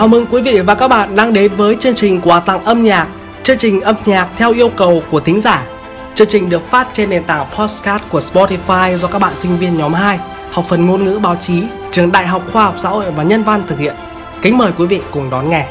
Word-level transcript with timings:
Chào 0.00 0.08
mừng 0.08 0.26
quý 0.26 0.42
vị 0.42 0.60
và 0.60 0.74
các 0.74 0.88
bạn 0.88 1.16
đang 1.16 1.32
đến 1.32 1.52
với 1.56 1.76
chương 1.76 1.94
trình 1.94 2.20
quà 2.20 2.40
tặng 2.40 2.64
âm 2.64 2.82
nhạc, 2.82 3.08
chương 3.42 3.58
trình 3.58 3.80
âm 3.80 3.94
nhạc 4.04 4.28
theo 4.36 4.52
yêu 4.52 4.68
cầu 4.76 5.02
của 5.10 5.20
thính 5.20 5.40
giả. 5.40 5.66
Chương 6.14 6.28
trình 6.28 6.50
được 6.50 6.70
phát 6.70 6.88
trên 6.92 7.10
nền 7.10 7.24
tảng 7.24 7.46
podcast 7.54 8.02
của 8.10 8.18
Spotify 8.18 8.96
do 8.96 9.08
các 9.08 9.18
bạn 9.18 9.32
sinh 9.36 9.58
viên 9.58 9.78
nhóm 9.78 9.92
2, 9.92 10.18
học 10.50 10.64
phần 10.68 10.86
ngôn 10.86 11.04
ngữ 11.04 11.18
báo 11.18 11.36
chí, 11.42 11.62
trường 11.90 12.12
Đại 12.12 12.26
học 12.26 12.42
Khoa 12.52 12.64
học 12.64 12.74
Xã 12.78 12.88
hội 12.88 13.10
và 13.10 13.22
Nhân 13.22 13.42
văn 13.42 13.62
thực 13.66 13.78
hiện. 13.78 13.94
Kính 14.42 14.58
mời 14.58 14.72
quý 14.78 14.86
vị 14.86 15.00
cùng 15.10 15.30
đón 15.30 15.50
nghe. 15.50 15.66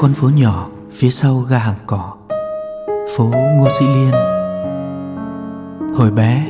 Con 0.00 0.12
phố 0.12 0.28
nhỏ 0.28 0.68
phía 0.92 1.10
sau 1.10 1.38
ga 1.38 1.58
hàng 1.58 1.76
cỏ, 1.86 2.14
phố 3.16 3.24
Ngô 3.24 3.68
Sĩ 3.78 3.86
Liên. 3.86 4.10
Hồi 5.94 6.10
bé, 6.10 6.48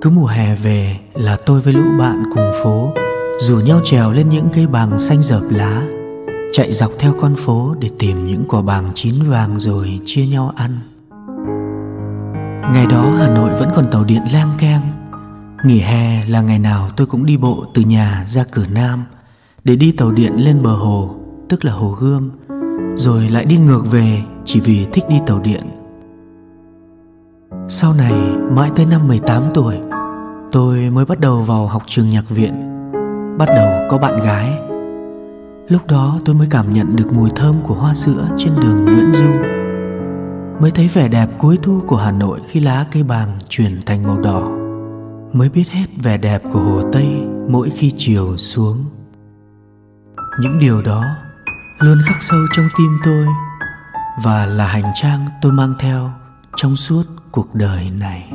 cứ 0.00 0.10
mùa 0.10 0.26
hè 0.26 0.54
về 0.54 0.96
là 1.14 1.36
tôi 1.46 1.60
với 1.60 1.72
lũ 1.72 1.84
bạn 1.98 2.22
cùng 2.34 2.50
phố 2.62 2.92
rủ 3.40 3.56
nhau 3.56 3.80
trèo 3.84 4.12
lên 4.12 4.28
những 4.28 4.48
cây 4.54 4.66
bàng 4.66 4.98
xanh 4.98 5.22
dợp 5.22 5.42
lá, 5.50 5.82
chạy 6.52 6.72
dọc 6.72 6.90
theo 6.98 7.14
con 7.20 7.34
phố 7.34 7.74
để 7.78 7.88
tìm 7.98 8.26
những 8.26 8.44
quả 8.48 8.62
bàng 8.62 8.88
chín 8.94 9.14
vàng 9.28 9.60
rồi 9.60 10.00
chia 10.04 10.26
nhau 10.26 10.52
ăn. 10.56 10.78
Ngày 12.72 12.86
đó 12.86 13.10
Hà 13.18 13.28
Nội 13.28 13.50
vẫn 13.58 13.70
còn 13.74 13.90
tàu 13.90 14.04
điện 14.04 14.22
lang 14.32 14.50
keng. 14.58 14.82
Nghỉ 15.64 15.80
hè 15.80 16.26
là 16.26 16.40
ngày 16.40 16.58
nào 16.58 16.88
tôi 16.96 17.06
cũng 17.06 17.26
đi 17.26 17.36
bộ 17.36 17.64
từ 17.74 17.82
nhà 17.82 18.24
ra 18.26 18.44
cửa 18.50 18.66
Nam 18.74 19.04
để 19.64 19.76
đi 19.76 19.92
tàu 19.92 20.12
điện 20.12 20.32
lên 20.36 20.62
bờ 20.62 20.70
hồ 20.70 21.14
tức 21.48 21.64
là 21.64 21.72
Hồ 21.72 21.90
Gươm 21.90 22.30
rồi 22.96 23.28
lại 23.28 23.44
đi 23.44 23.56
ngược 23.56 23.82
về 23.90 24.22
chỉ 24.44 24.60
vì 24.60 24.86
thích 24.92 25.04
đi 25.08 25.16
tàu 25.26 25.40
điện. 25.40 25.62
Sau 27.68 27.94
này, 27.94 28.12
mãi 28.50 28.70
tới 28.76 28.86
năm 28.86 29.08
18 29.08 29.42
tuổi, 29.54 29.76
Tôi 30.52 30.90
mới 30.90 31.04
bắt 31.04 31.20
đầu 31.20 31.42
vào 31.42 31.66
học 31.66 31.82
trường 31.86 32.10
nhạc 32.10 32.28
viện. 32.28 32.54
Bắt 33.38 33.48
đầu 33.56 33.88
có 33.90 33.98
bạn 33.98 34.24
gái. 34.24 34.58
Lúc 35.68 35.86
đó 35.86 36.18
tôi 36.24 36.34
mới 36.34 36.48
cảm 36.50 36.72
nhận 36.72 36.96
được 36.96 37.12
mùi 37.12 37.30
thơm 37.36 37.56
của 37.64 37.74
hoa 37.74 37.94
sữa 37.94 38.28
trên 38.36 38.54
đường 38.60 38.84
Nguyễn 38.84 39.12
Du. 39.12 39.24
Mới 40.60 40.70
thấy 40.70 40.88
vẻ 40.88 41.08
đẹp 41.08 41.28
cuối 41.38 41.58
thu 41.62 41.80
của 41.86 41.96
Hà 41.96 42.12
Nội 42.12 42.40
khi 42.48 42.60
lá 42.60 42.86
cây 42.92 43.02
bàng 43.02 43.38
chuyển 43.48 43.80
thành 43.86 44.02
màu 44.02 44.18
đỏ. 44.18 44.48
Mới 45.32 45.48
biết 45.48 45.68
hết 45.70 45.86
vẻ 46.02 46.16
đẹp 46.16 46.42
của 46.52 46.60
Hồ 46.60 46.82
Tây 46.92 47.06
mỗi 47.48 47.70
khi 47.70 47.92
chiều 47.96 48.36
xuống. 48.36 48.84
Những 50.40 50.58
điều 50.58 50.82
đó 50.82 51.04
luôn 51.80 51.98
khắc 52.04 52.22
sâu 52.22 52.38
trong 52.52 52.68
tim 52.78 52.98
tôi 53.04 53.26
và 54.22 54.46
là 54.46 54.66
hành 54.66 54.92
trang 54.94 55.26
tôi 55.42 55.52
mang 55.52 55.74
theo 55.78 56.10
trong 56.56 56.76
suốt 56.76 57.02
cuộc 57.30 57.54
đời 57.54 57.90
này. 57.90 58.32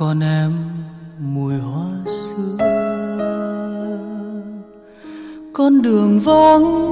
Con 0.00 0.20
em 0.20 0.52
mùi 1.18 1.54
hoa 1.54 1.90
xưa. 2.06 2.56
Con 5.52 5.82
đường 5.82 6.20
vắng 6.20 6.89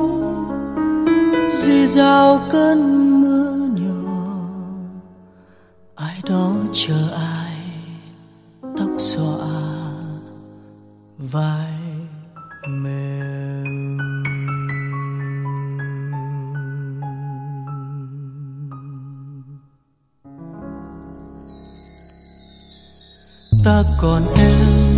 ta 23.79 23.85
còn 24.03 24.23
em, 24.37 24.97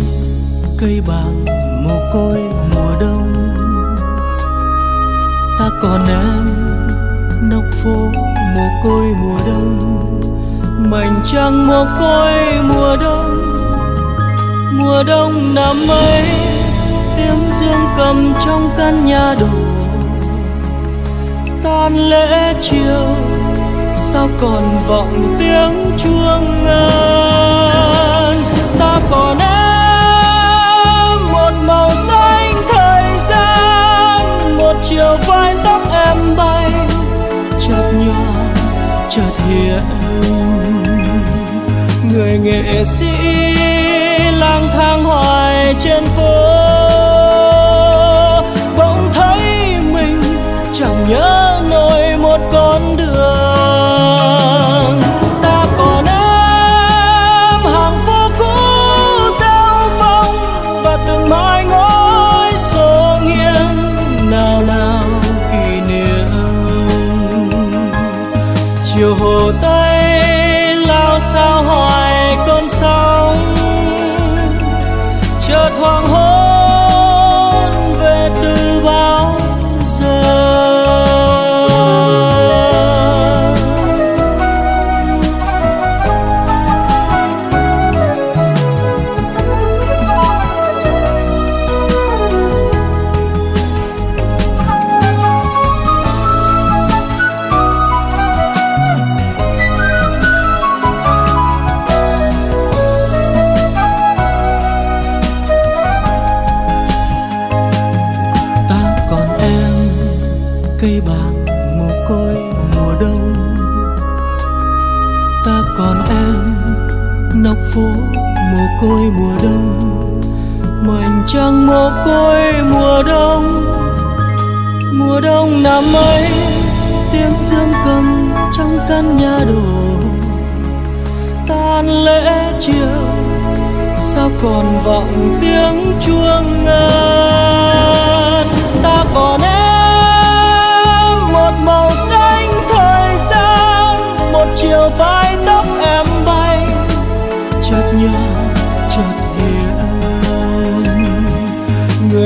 cây 0.77 1.01
bàng 1.07 1.45
mồ 1.83 1.99
côi 2.13 2.39
mùa 2.75 2.99
đông. 2.99 3.53
Ta 5.59 5.69
còn 5.81 6.07
em, 6.07 6.47
nóc 7.49 7.63
phố 7.83 8.11
mồ 8.55 8.67
côi 8.83 9.05
mùa 9.05 9.39
đông. 9.47 10.21
Mảnh 10.91 11.21
trăng 11.25 11.67
mồ 11.67 11.85
côi 11.99 12.33
mùa 12.63 12.97
đông. 13.01 13.55
Mùa 14.71 15.03
đông 15.03 15.55
năm 15.55 15.77
ấy 15.89 16.23
tiếng 17.17 17.51
dương 17.59 17.85
cầm 17.97 18.33
trong 18.45 18.69
căn 18.77 19.05
nhà 19.05 19.35
đổ 19.39 19.57
tan 21.63 22.09
lễ 22.09 22.53
chiều, 22.61 23.15
sao 23.95 24.29
còn 24.41 24.79
vọng 24.87 25.35
tiếng 25.39 25.97
chuông 25.97 26.63
ngân? 26.63 27.80
Còn 29.11 29.37
em, 29.37 31.31
một 31.31 31.51
màu 31.67 31.91
xanh 32.07 32.63
thời 32.69 33.17
gian, 33.29 34.57
một 34.57 34.75
chiều 34.83 35.17
vai 35.27 35.55
tóc 35.63 35.81
em 35.91 36.35
bay, 36.37 36.71
chợt 37.59 37.91
nhỏ 38.05 38.31
chợt 39.09 39.31
hiện 39.49 39.83
người 42.11 42.37
nghệ 42.37 42.83
sĩ 42.85 43.11
lang 44.31 44.69
thang 44.73 45.03
hoài 45.03 45.75
trên 45.79 46.03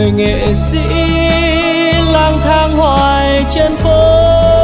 người 0.06 0.13
nghệ 0.13 0.54
sĩ 0.54 0.88
lang 2.12 2.42
thang 2.44 2.78
hoài 2.78 3.46
trên 3.50 3.75
phố. 3.75 4.55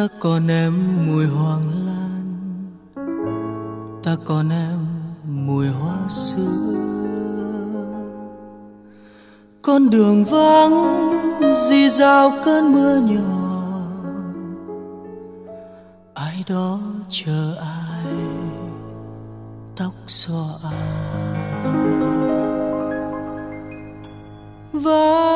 Ta 0.00 0.08
còn 0.20 0.48
em 0.48 1.06
mùi 1.06 1.26
hoàng 1.26 1.62
lan. 1.86 2.24
Ta 4.02 4.16
còn 4.24 4.48
em 4.50 4.78
mùi 5.46 5.68
hoa 5.68 6.08
xưa. 6.08 6.76
con 9.62 9.90
đường 9.90 10.24
vắng, 10.24 10.74
dì 11.68 11.88
dào 11.88 12.32
cơn 12.44 12.72
mưa 12.72 12.96
nhỏ. 12.96 13.82
Ai 16.14 16.44
đó 16.48 16.78
chờ 17.10 17.56
ai, 17.60 18.14
tóc 19.76 19.92
xõa 20.06 20.48
ai. 20.62 21.74
Và 24.72 25.29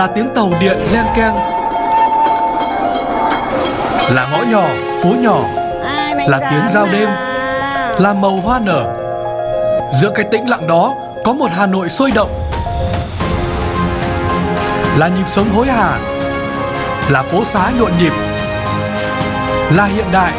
là 0.00 0.06
tiếng 0.06 0.28
tàu 0.34 0.52
điện 0.60 0.78
len 0.92 1.04
keng. 1.16 1.34
Là 4.14 4.28
ngõ 4.32 4.42
nhỏ 4.50 4.62
phố 5.02 5.10
nhỏ 5.20 5.40
là 6.28 6.38
tiếng 6.50 6.68
giao 6.70 6.86
đêm 6.86 7.08
là 7.98 8.12
màu 8.12 8.30
hoa 8.30 8.60
nở. 8.64 8.84
Giữa 9.92 10.10
cái 10.14 10.26
tĩnh 10.30 10.48
lặng 10.48 10.66
đó 10.66 10.94
có 11.24 11.32
một 11.32 11.50
Hà 11.56 11.66
Nội 11.66 11.88
sôi 11.88 12.10
động. 12.14 12.30
Là 14.96 15.08
nhịp 15.08 15.28
sống 15.28 15.50
hối 15.54 15.66
hả 15.66 15.98
là 17.08 17.22
phố 17.22 17.44
xá 17.44 17.70
nhộn 17.78 17.90
nhịp 18.00 18.12
là 19.76 19.84
hiện 19.84 20.06
đại. 20.12 20.32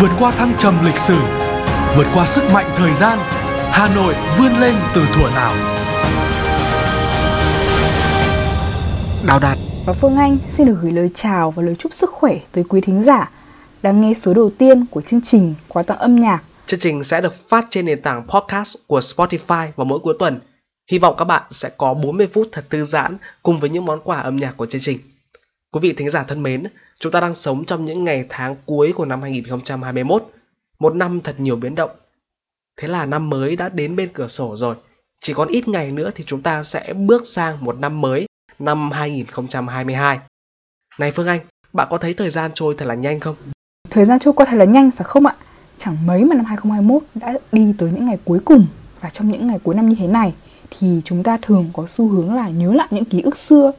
Vượt 0.00 0.10
qua 0.20 0.30
thăng 0.30 0.52
trầm 0.58 0.84
lịch 0.84 0.98
sử 0.98 1.16
vượt 1.96 2.06
qua 2.14 2.26
sức 2.26 2.52
mạnh 2.52 2.70
thời 2.76 2.92
gian 2.92 3.18
Hà 3.70 3.88
Nội 3.94 4.14
vươn 4.38 4.60
lên 4.60 4.74
từ 4.94 5.02
thuở 5.14 5.30
nào 5.34 5.52
Đào 9.26 9.38
Đạt 9.42 9.58
và 9.86 9.92
Phương 9.92 10.16
Anh 10.16 10.38
xin 10.50 10.66
được 10.66 10.78
gửi 10.82 10.92
lời 10.92 11.10
chào 11.14 11.50
và 11.50 11.62
lời 11.62 11.74
chúc 11.74 11.94
sức 11.94 12.10
khỏe 12.10 12.38
tới 12.52 12.64
quý 12.68 12.80
thính 12.80 13.02
giả 13.02 13.30
đang 13.82 14.00
nghe 14.00 14.14
số 14.14 14.34
đầu 14.34 14.50
tiên 14.58 14.86
của 14.90 15.00
chương 15.00 15.20
trình 15.20 15.54
Quà 15.68 15.82
tặng 15.82 15.98
âm 15.98 16.16
nhạc. 16.16 16.42
Chương 16.66 16.80
trình 16.80 17.04
sẽ 17.04 17.20
được 17.20 17.48
phát 17.48 17.66
trên 17.70 17.86
nền 17.86 18.02
tảng 18.02 18.26
podcast 18.28 18.76
của 18.86 19.00
Spotify 19.00 19.68
vào 19.76 19.84
mỗi 19.84 19.98
cuối 19.98 20.16
tuần. 20.18 20.40
Hy 20.90 20.98
vọng 20.98 21.14
các 21.18 21.24
bạn 21.24 21.42
sẽ 21.50 21.70
có 21.76 21.94
40 21.94 22.28
phút 22.34 22.48
thật 22.52 22.64
thư 22.70 22.84
giãn 22.84 23.16
cùng 23.42 23.60
với 23.60 23.70
những 23.70 23.84
món 23.84 24.00
quà 24.04 24.18
âm 24.18 24.36
nhạc 24.36 24.56
của 24.56 24.66
chương 24.66 24.80
trình. 24.80 24.98
Quý 25.72 25.80
vị 25.80 25.92
thính 25.92 26.10
giả 26.10 26.22
thân 26.28 26.42
mến, 26.42 26.66
chúng 27.00 27.12
ta 27.12 27.20
đang 27.20 27.34
sống 27.34 27.64
trong 27.64 27.84
những 27.84 28.04
ngày 28.04 28.26
tháng 28.28 28.56
cuối 28.66 28.92
của 28.92 29.04
năm 29.04 29.22
2021, 29.22 30.22
một 30.78 30.94
năm 30.94 31.20
thật 31.20 31.40
nhiều 31.40 31.56
biến 31.56 31.74
động. 31.74 31.90
Thế 32.76 32.88
là 32.88 33.06
năm 33.06 33.30
mới 33.30 33.56
đã 33.56 33.68
đến 33.68 33.96
bên 33.96 34.08
cửa 34.12 34.28
sổ 34.28 34.56
rồi. 34.56 34.76
Chỉ 35.20 35.34
còn 35.34 35.48
ít 35.48 35.68
ngày 35.68 35.90
nữa 35.90 36.10
thì 36.14 36.24
chúng 36.26 36.42
ta 36.42 36.64
sẽ 36.64 36.92
bước 36.92 37.22
sang 37.26 37.64
một 37.64 37.78
năm 37.78 38.00
mới, 38.00 38.26
năm 38.58 38.90
2022. 38.92 40.18
Này 40.98 41.10
Phương 41.10 41.26
Anh, 41.26 41.40
bạn 41.72 41.88
có 41.90 41.98
thấy 41.98 42.14
thời 42.14 42.30
gian 42.30 42.50
trôi 42.54 42.74
thật 42.78 42.84
là 42.84 42.94
nhanh 42.94 43.20
không? 43.20 43.36
Thời 43.90 44.04
gian 44.04 44.18
trôi 44.18 44.34
qua 44.34 44.46
thật 44.46 44.56
là 44.56 44.64
nhanh 44.64 44.90
phải 44.90 45.04
không 45.04 45.26
ạ? 45.26 45.34
Chẳng 45.78 45.96
mấy 46.06 46.24
mà 46.24 46.36
năm 46.36 46.44
2021 46.44 47.02
đã 47.14 47.34
đi 47.52 47.74
tới 47.78 47.90
những 47.90 48.06
ngày 48.06 48.18
cuối 48.24 48.38
cùng 48.44 48.66
và 49.00 49.10
trong 49.10 49.30
những 49.30 49.46
ngày 49.46 49.58
cuối 49.62 49.74
năm 49.74 49.88
như 49.88 49.96
thế 49.98 50.06
này 50.06 50.34
thì 50.70 51.00
chúng 51.04 51.22
ta 51.22 51.38
thường 51.42 51.70
có 51.72 51.86
xu 51.86 52.08
hướng 52.08 52.34
là 52.34 52.48
nhớ 52.48 52.72
lại 52.72 52.88
những 52.90 53.04
ký 53.04 53.20
ức 53.20 53.36
xưa. 53.36 53.72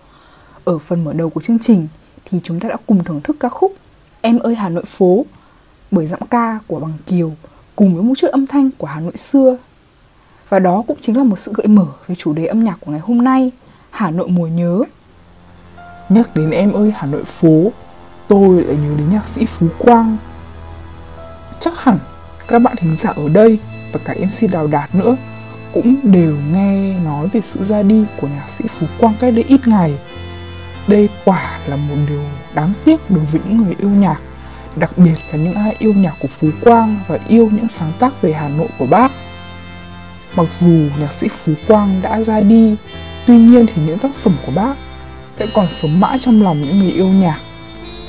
Ở 0.63 0.77
phần 0.77 1.03
mở 1.03 1.13
đầu 1.13 1.29
của 1.29 1.41
chương 1.41 1.59
trình 1.59 1.87
thì 2.25 2.39
chúng 2.43 2.59
ta 2.59 2.69
đã 2.69 2.75
cùng 2.85 3.03
thưởng 3.03 3.21
thức 3.21 3.37
ca 3.39 3.49
khúc 3.49 3.73
Em 4.21 4.39
ơi 4.39 4.55
Hà 4.55 4.69
Nội 4.69 4.85
phố 4.85 5.25
bởi 5.91 6.07
giọng 6.07 6.27
ca 6.29 6.59
của 6.67 6.79
Bằng 6.79 6.93
Kiều 7.05 7.31
cùng 7.75 7.95
với 7.95 8.03
một 8.03 8.13
chút 8.17 8.27
âm 8.31 8.47
thanh 8.47 8.69
của 8.77 8.87
Hà 8.87 8.99
Nội 8.99 9.17
xưa. 9.17 9.57
Và 10.49 10.59
đó 10.59 10.83
cũng 10.87 10.97
chính 11.01 11.17
là 11.17 11.23
một 11.23 11.39
sự 11.39 11.51
gợi 11.55 11.67
mở 11.67 11.85
về 12.07 12.15
chủ 12.15 12.33
đề 12.33 12.45
âm 12.45 12.63
nhạc 12.63 12.77
của 12.79 12.91
ngày 12.91 12.99
hôm 12.99 13.23
nay, 13.23 13.51
Hà 13.91 14.11
Nội 14.11 14.27
mùa 14.27 14.47
nhớ. 14.47 14.81
Nhắc 16.09 16.35
đến 16.35 16.51
em 16.51 16.73
ơi 16.73 16.93
Hà 16.95 17.07
Nội 17.07 17.23
phố, 17.23 17.71
tôi 18.27 18.63
lại 18.63 18.75
nhớ 18.75 18.95
đến 18.97 19.09
nhạc 19.09 19.27
sĩ 19.27 19.45
Phú 19.45 19.67
Quang. 19.79 20.17
Chắc 21.59 21.73
hẳn 21.77 21.99
các 22.47 22.59
bạn 22.59 22.75
thính 22.77 22.95
giả 22.97 23.09
ở 23.15 23.29
đây 23.29 23.59
và 23.91 23.99
cả 24.05 24.13
MC 24.13 24.51
Đào 24.51 24.67
Đạt 24.67 24.95
nữa 24.95 25.15
cũng 25.73 25.95
đều 26.03 26.35
nghe 26.53 26.99
nói 26.99 27.27
về 27.33 27.41
sự 27.41 27.63
ra 27.63 27.83
đi 27.83 28.05
của 28.21 28.27
nhạc 28.27 28.49
sĩ 28.57 28.65
Phú 28.67 28.85
Quang 28.99 29.13
cách 29.19 29.33
đây 29.33 29.45
ít 29.47 29.67
ngày. 29.67 29.93
Đây 30.87 31.09
quả 31.25 31.59
là 31.67 31.75
một 31.75 31.95
điều 32.09 32.23
đáng 32.53 32.73
tiếc 32.85 33.11
đối 33.11 33.25
với 33.25 33.41
những 33.45 33.57
người 33.57 33.75
yêu 33.79 33.89
nhạc, 33.89 34.19
đặc 34.75 34.97
biệt 34.97 35.15
là 35.31 35.37
những 35.37 35.53
ai 35.53 35.75
yêu 35.79 35.93
nhạc 35.93 36.13
của 36.21 36.27
Phú 36.27 36.47
Quang 36.63 36.99
và 37.07 37.19
yêu 37.27 37.49
những 37.51 37.67
sáng 37.67 37.91
tác 37.99 38.21
về 38.21 38.33
Hà 38.33 38.49
Nội 38.49 38.67
của 38.79 38.85
bác. 38.85 39.11
Mặc 40.37 40.47
dù 40.59 40.89
nhạc 40.99 41.13
sĩ 41.13 41.27
Phú 41.27 41.53
Quang 41.67 41.99
đã 42.01 42.23
ra 42.23 42.41
đi, 42.41 42.75
tuy 43.27 43.37
nhiên 43.37 43.65
thì 43.65 43.81
những 43.85 43.99
tác 43.99 44.11
phẩm 44.13 44.33
của 44.45 44.51
bác 44.55 44.75
sẽ 45.35 45.47
còn 45.53 45.67
sống 45.69 45.99
mãi 45.99 46.19
trong 46.19 46.43
lòng 46.43 46.61
những 46.61 46.79
người 46.79 46.91
yêu 46.91 47.07
nhạc 47.07 47.39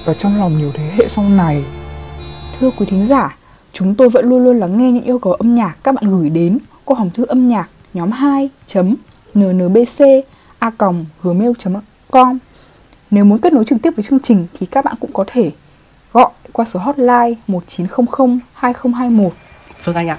và 0.04 0.14
trong 0.14 0.38
lòng 0.38 0.58
nhiều 0.58 0.72
thế 0.75 0.90
hệ 0.96 1.08
sau 1.08 1.28
này. 1.28 1.64
Thưa 2.60 2.70
quý 2.70 2.87
thính 2.87 3.06
giả, 3.06 3.37
chúng 3.72 3.94
tôi 3.94 4.08
vẫn 4.08 4.28
luôn 4.28 4.44
luôn 4.44 4.58
lắng 4.58 4.78
nghe 4.78 4.92
những 4.92 5.04
yêu 5.04 5.18
cầu 5.18 5.32
âm 5.32 5.54
nhạc 5.54 5.76
các 5.84 5.94
bạn 5.94 6.18
gửi 6.18 6.30
đến 6.30 6.58
qua 6.84 6.98
hòm 6.98 7.10
thư 7.10 7.25
âm 7.26 7.48
nhạc 7.48 7.68
nhóm 7.94 8.10
2 8.10 8.50
nnbc 9.34 10.04
a 10.58 10.70
gmail.com 11.22 12.38
Nếu 13.10 13.25
muốn 13.25 13.38
kết 13.38 13.52
nối 13.52 13.64
trực 13.64 13.78
tiếp 13.82 13.90
với 13.96 14.02
chương 14.02 14.20
trình 14.20 14.46
thì 14.58 14.66
các 14.66 14.84
bạn 14.84 14.94
cũng 15.00 15.12
có 15.12 15.25
thể 15.26 15.50
gọi 16.12 16.30
qua 16.52 16.64
số 16.64 16.80
hotline 16.80 17.34
1900 17.46 18.40
2021. 18.54 19.32
Phương 19.80 19.94
Anh 19.94 20.08
ạ, 20.08 20.18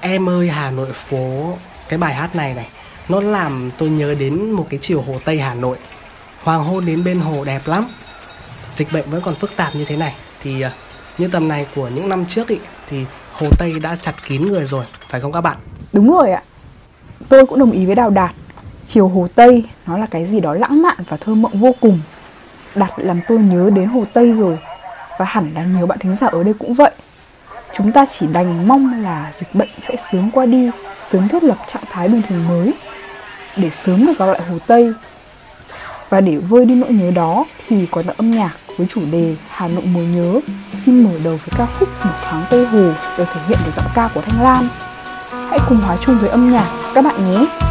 em 0.00 0.28
ơi 0.28 0.48
Hà 0.48 0.70
Nội 0.70 0.92
phố, 0.92 1.52
cái 1.88 1.98
bài 1.98 2.14
hát 2.14 2.36
này 2.36 2.54
này, 2.54 2.66
nó 3.08 3.20
làm 3.20 3.70
tôi 3.78 3.90
nhớ 3.90 4.14
đến 4.14 4.50
một 4.50 4.66
cái 4.70 4.80
chiều 4.82 5.00
hồ 5.00 5.18
Tây 5.24 5.38
Hà 5.38 5.54
Nội. 5.54 5.78
Hoàng 6.42 6.64
hôn 6.64 6.86
đến 6.86 7.04
bên 7.04 7.20
hồ 7.20 7.44
đẹp 7.44 7.62
lắm. 7.66 7.86
Dịch 8.74 8.92
bệnh 8.92 9.10
vẫn 9.10 9.20
còn 9.20 9.34
phức 9.34 9.56
tạp 9.56 9.74
như 9.74 9.84
thế 9.84 9.96
này 9.96 10.14
thì 10.42 10.60
à, 10.60 10.72
như 11.18 11.28
tầm 11.28 11.48
này 11.48 11.66
của 11.74 11.88
những 11.88 12.08
năm 12.08 12.26
trước 12.26 12.48
ý, 12.48 12.58
thì 12.88 13.04
hồ 13.32 13.46
Tây 13.58 13.72
đã 13.82 13.96
chặt 13.96 14.14
kín 14.26 14.46
người 14.46 14.66
rồi, 14.66 14.84
phải 15.08 15.20
không 15.20 15.32
các 15.32 15.40
bạn? 15.40 15.56
Đúng 15.92 16.10
rồi 16.12 16.30
ạ. 16.30 16.42
Tôi 17.28 17.46
cũng 17.46 17.58
đồng 17.58 17.70
ý 17.70 17.86
với 17.86 17.94
Đào 17.94 18.10
Đạt. 18.10 18.30
Chiều 18.84 19.08
Hồ 19.08 19.26
Tây 19.34 19.64
nó 19.86 19.98
là 19.98 20.06
cái 20.06 20.26
gì 20.26 20.40
đó 20.40 20.54
lãng 20.54 20.82
mạn 20.82 20.96
và 21.08 21.16
thơ 21.16 21.34
mộng 21.34 21.52
vô 21.54 21.74
cùng 21.80 22.00
đạt 22.76 22.90
làm 22.96 23.20
tôi 23.28 23.38
nhớ 23.38 23.70
đến 23.74 23.88
Hồ 23.88 24.04
Tây 24.12 24.32
rồi 24.32 24.58
Và 25.18 25.24
hẳn 25.24 25.52
là 25.54 25.64
nhiều 25.64 25.86
bạn 25.86 25.98
thính 25.98 26.16
giả 26.16 26.26
ở 26.26 26.44
đây 26.44 26.54
cũng 26.58 26.74
vậy 26.74 26.90
Chúng 27.72 27.92
ta 27.92 28.06
chỉ 28.06 28.26
đành 28.26 28.68
mong 28.68 29.02
là 29.02 29.32
dịch 29.40 29.54
bệnh 29.54 29.68
sẽ 29.88 29.96
sớm 30.12 30.30
qua 30.30 30.46
đi 30.46 30.70
Sớm 31.00 31.28
thiết 31.28 31.44
lập 31.44 31.58
trạng 31.68 31.82
thái 31.90 32.08
bình 32.08 32.22
thường 32.28 32.48
mới 32.48 32.72
để 33.56 33.70
sớm 33.70 34.06
được 34.06 34.18
gặp 34.18 34.26
lại 34.26 34.40
Hồ 34.50 34.58
Tây 34.66 34.92
Và 36.08 36.20
để 36.20 36.36
vơi 36.36 36.64
đi 36.64 36.74
nỗi 36.74 36.92
nhớ 36.92 37.10
đó, 37.10 37.44
Thì 37.68 37.86
có 37.90 38.02
tập 38.02 38.14
âm 38.16 38.30
nhạc 38.30 38.56
với 38.76 38.86
chủ 38.86 39.00
đề 39.10 39.34
Hà 39.48 39.68
Nội 39.68 39.84
mùa 39.84 40.02
nhớ 40.02 40.40
Xin 40.72 41.04
mở 41.04 41.10
đầu 41.24 41.38
với 41.44 41.58
ca 41.58 41.66
khúc 41.78 41.88
Một 42.04 42.14
thoáng 42.24 42.44
Tây 42.50 42.66
Hồ 42.66 42.92
Được 43.18 43.24
thể 43.34 43.40
hiện 43.48 43.58
bởi 43.62 43.72
giọng 43.76 43.90
ca 43.94 44.08
của 44.14 44.20
Thanh 44.20 44.42
Lam. 44.42 44.68
Hãy 45.50 45.58
cùng 45.68 45.78
hóa 45.78 45.96
chung 46.00 46.18
với 46.18 46.28
âm 46.28 46.52
nhạc 46.52 46.66
các 46.94 47.04
bạn 47.04 47.24
nhé 47.24 47.65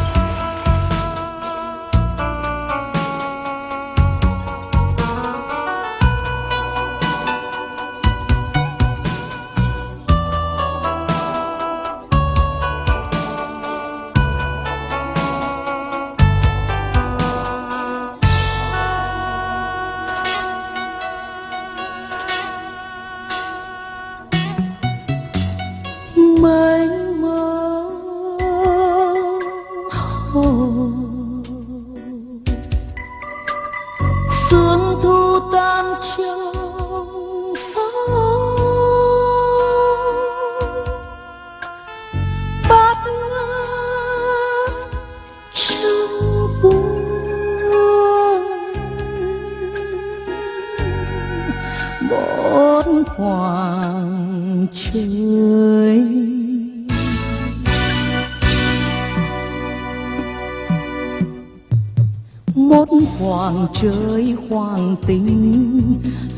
trời 63.73 64.35
hoàng 64.49 64.95
tình 65.07 65.71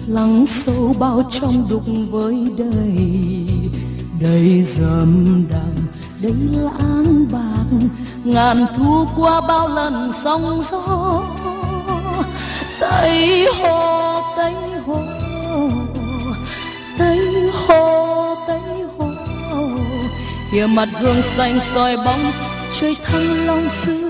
lắng 0.08 0.46
sâu 0.48 0.94
bao 1.00 1.22
trong 1.32 1.68
đục 1.70 1.84
với 2.10 2.46
đầy. 2.58 2.96
Đầy 4.22 4.64
dầm 4.64 5.46
đằng 5.52 5.76
đầy 6.22 6.64
lãng 6.64 7.26
bạc, 7.32 7.88
ngàn 8.24 8.66
thu 8.78 9.06
qua 9.16 9.42
bao 9.42 9.68
lần 9.68 10.10
sóng 10.24 10.62
gió. 10.72 11.24
Tây 12.80 13.48
hồ 13.60 14.22
tây 14.38 14.54
hồ 14.86 14.98
tây 16.98 17.20
hồ 17.68 18.36
tây 18.48 18.60
hồ. 18.98 19.08
Kia 20.52 20.68
mặt 20.76 20.90
gương 21.02 21.22
xanh 21.22 21.60
soi 21.74 21.98
bóng, 21.98 22.32
trời 22.80 22.96
thăng 23.04 23.46
long 23.46 23.70
xưa. 23.70 24.07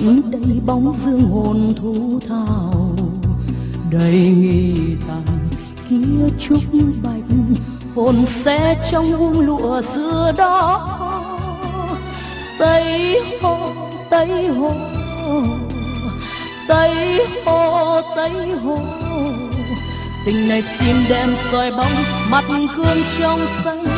Vẫn 0.00 0.30
đây 0.30 0.60
bóng 0.66 0.92
dương 0.92 1.20
hồn 1.20 1.72
thu 1.80 2.18
thảo 2.28 2.94
đầy 3.90 4.26
nghi 4.26 4.74
tàn, 5.08 5.48
kia 5.88 6.34
trúc 6.38 6.58
bạch, 7.04 7.38
hồn 7.96 8.14
sẽ 8.26 8.76
trong 8.90 9.18
hung 9.18 9.40
lụa 9.40 9.82
xưa 9.82 10.32
đó. 10.36 10.88
Tây 12.58 13.20
hồ 13.42 13.56
tây 14.10 14.48
hồ 14.48 14.70
tây 16.68 17.20
hồ 17.44 18.00
tây 18.16 18.50
hồ. 18.64 18.76
Tình 20.26 20.48
này 20.48 20.62
xin 20.62 20.96
đem 21.08 21.36
soi 21.52 21.70
bóng, 21.70 21.92
mặt 22.30 22.44
gương 22.76 23.02
trong 23.18 23.40
xanh. 23.64 23.95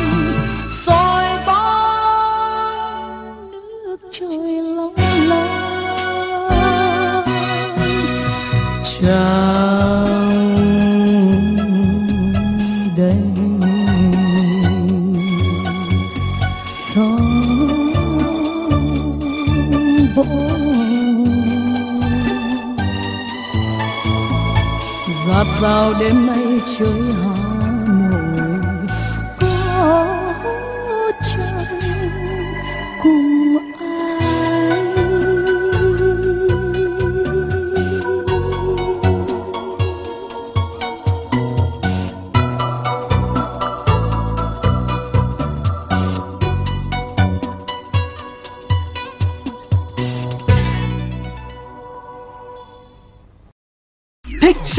Giạt 25.61 25.95
đêm 25.99 26.27
nay 26.27 26.59
trôi 26.77 27.01
hồng. 27.23 27.28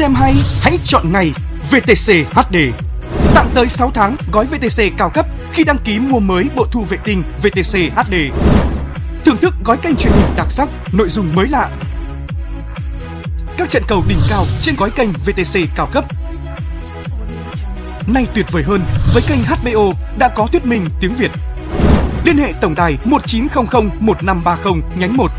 Xem 0.01 0.15
hay, 0.15 0.35
hãy 0.61 0.79
chọn 0.83 1.11
ngay 1.11 1.31
VTC 1.71 2.13
HD. 2.31 2.55
Tặng 3.35 3.49
tới 3.53 3.67
6 3.67 3.91
tháng 3.93 4.15
gói 4.31 4.45
VTC 4.45 4.83
cao 4.97 5.09
cấp 5.09 5.25
khi 5.51 5.63
đăng 5.63 5.77
ký 5.77 5.99
mua 5.99 6.19
mới 6.19 6.49
bộ 6.55 6.65
thu 6.71 6.81
vệ 6.81 6.97
tinh 7.03 7.23
VTC 7.41 7.79
HD. 7.95 8.13
Thưởng 9.25 9.37
thức 9.37 9.53
gói 9.65 9.77
kênh 9.77 9.95
truyền 9.95 10.13
hình 10.13 10.35
đặc 10.37 10.51
sắc, 10.51 10.69
nội 10.93 11.09
dung 11.09 11.35
mới 11.35 11.47
lạ. 11.47 11.69
Các 13.57 13.69
trận 13.69 13.83
cầu 13.87 14.03
đỉnh 14.07 14.17
cao 14.29 14.45
trên 14.61 14.75
gói 14.75 14.91
kênh 14.91 15.09
VTC 15.11 15.59
cao 15.75 15.87
cấp. 15.91 16.05
nay 18.07 18.27
tuyệt 18.33 18.45
vời 18.51 18.63
hơn 18.63 18.81
với 19.13 19.23
kênh 19.27 19.39
HBO 19.43 19.91
đã 20.17 20.27
có 20.27 20.47
thuyết 20.47 20.65
minh 20.65 20.85
tiếng 20.99 21.15
Việt. 21.15 21.31
Liên 22.25 22.37
hệ 22.37 22.53
tổng 22.61 22.75
đài 22.75 22.97
1900 23.05 23.89
1530 23.99 24.83
nhánh 24.95 25.17
1. 25.17 25.31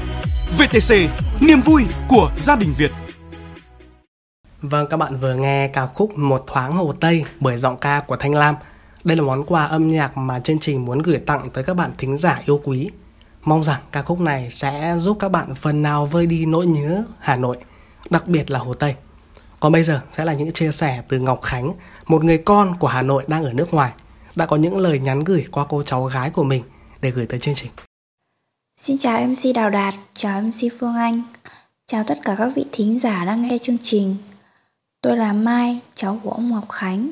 VTC, 0.59 0.95
niềm 1.41 1.61
vui 1.61 1.85
của 2.09 2.31
gia 2.37 2.57
đình 2.57 2.75
Việt. 2.79 2.91
Vâng, 4.63 4.87
các 4.91 4.97
bạn 4.97 5.17
vừa 5.17 5.35
nghe 5.35 5.69
ca 5.69 5.87
khúc 5.87 6.19
Một 6.19 6.45
thoáng 6.47 6.73
Hồ 6.73 6.93
Tây 6.93 7.25
bởi 7.41 7.59
giọng 7.59 7.77
ca 7.77 8.01
của 8.01 8.17
Thanh 8.17 8.35
Lam. 8.35 8.55
Đây 9.05 9.17
là 9.17 9.23
món 9.23 9.45
quà 9.45 9.67
âm 9.67 9.89
nhạc 9.89 10.17
mà 10.17 10.41
chương 10.41 10.59
trình 10.59 10.85
muốn 10.85 10.99
gửi 10.99 11.19
tặng 11.19 11.51
tới 11.53 11.65
các 11.65 11.75
bạn 11.75 11.91
thính 11.99 12.19
giả 12.19 12.43
yêu 12.47 12.61
quý. 12.65 12.91
Mong 13.45 13.65
rằng 13.65 13.81
ca 13.93 14.03
khúc 14.03 14.21
này 14.21 14.51
sẽ 14.51 14.95
giúp 14.99 15.17
các 15.21 15.29
bạn 15.29 15.55
phần 15.55 15.83
nào 15.83 16.07
vơi 16.07 16.27
đi 16.27 16.47
nỗi 16.47 16.67
nhớ 16.67 17.05
Hà 17.19 17.37
Nội, 17.37 17.57
đặc 18.11 18.29
biệt 18.29 18.51
là 18.51 18.59
Hồ 18.59 18.75
Tây. 18.75 18.95
Còn 19.61 19.73
bây 19.73 19.83
giờ 19.83 20.01
sẽ 20.13 20.25
là 20.25 20.33
những 20.33 20.53
chia 20.53 20.73
sẻ 20.73 21.03
từ 21.09 21.19
Ngọc 21.19 21.43
Khánh, 21.43 21.73
một 22.07 22.25
người 22.25 22.39
con 22.39 22.75
của 22.79 22.89
Hà 22.89 23.03
Nội 23.03 23.25
đang 23.27 23.45
ở 23.45 23.53
nước 23.53 23.75
ngoài, 23.75 23.93
đã 24.35 24.47
có 24.47 24.57
những 24.57 24.79
lời 24.79 24.99
nhắn 24.99 25.25
gửi 25.25 25.47
qua 25.51 25.67
cô 25.69 25.83
cháu 25.83 26.05
gái 26.05 26.31
của 26.31 26.45
mình 26.45 26.63
để 27.01 27.11
gửi 27.11 27.27
tới 27.27 27.41
chương 27.41 27.55
trình. 27.55 27.71
Xin 28.81 28.99
chào 28.99 29.27
MC 29.27 29.55
Đào 29.55 29.71
Đạt, 29.71 29.95
chào 30.15 30.43
MC 30.43 30.73
Phương 30.81 30.95
Anh, 30.95 31.23
chào 31.87 32.05
tất 32.07 32.19
cả 32.25 32.35
các 32.39 32.53
vị 32.57 32.65
thính 32.73 32.99
giả 32.99 33.25
đang 33.25 33.43
nghe 33.43 33.59
chương 33.63 33.79
trình. 33.83 34.17
Tôi 35.03 35.17
là 35.17 35.33
Mai, 35.33 35.81
cháu 35.95 36.21
của 36.23 36.31
ông 36.31 36.51
Ngọc 36.51 36.71
Khánh. 36.71 37.11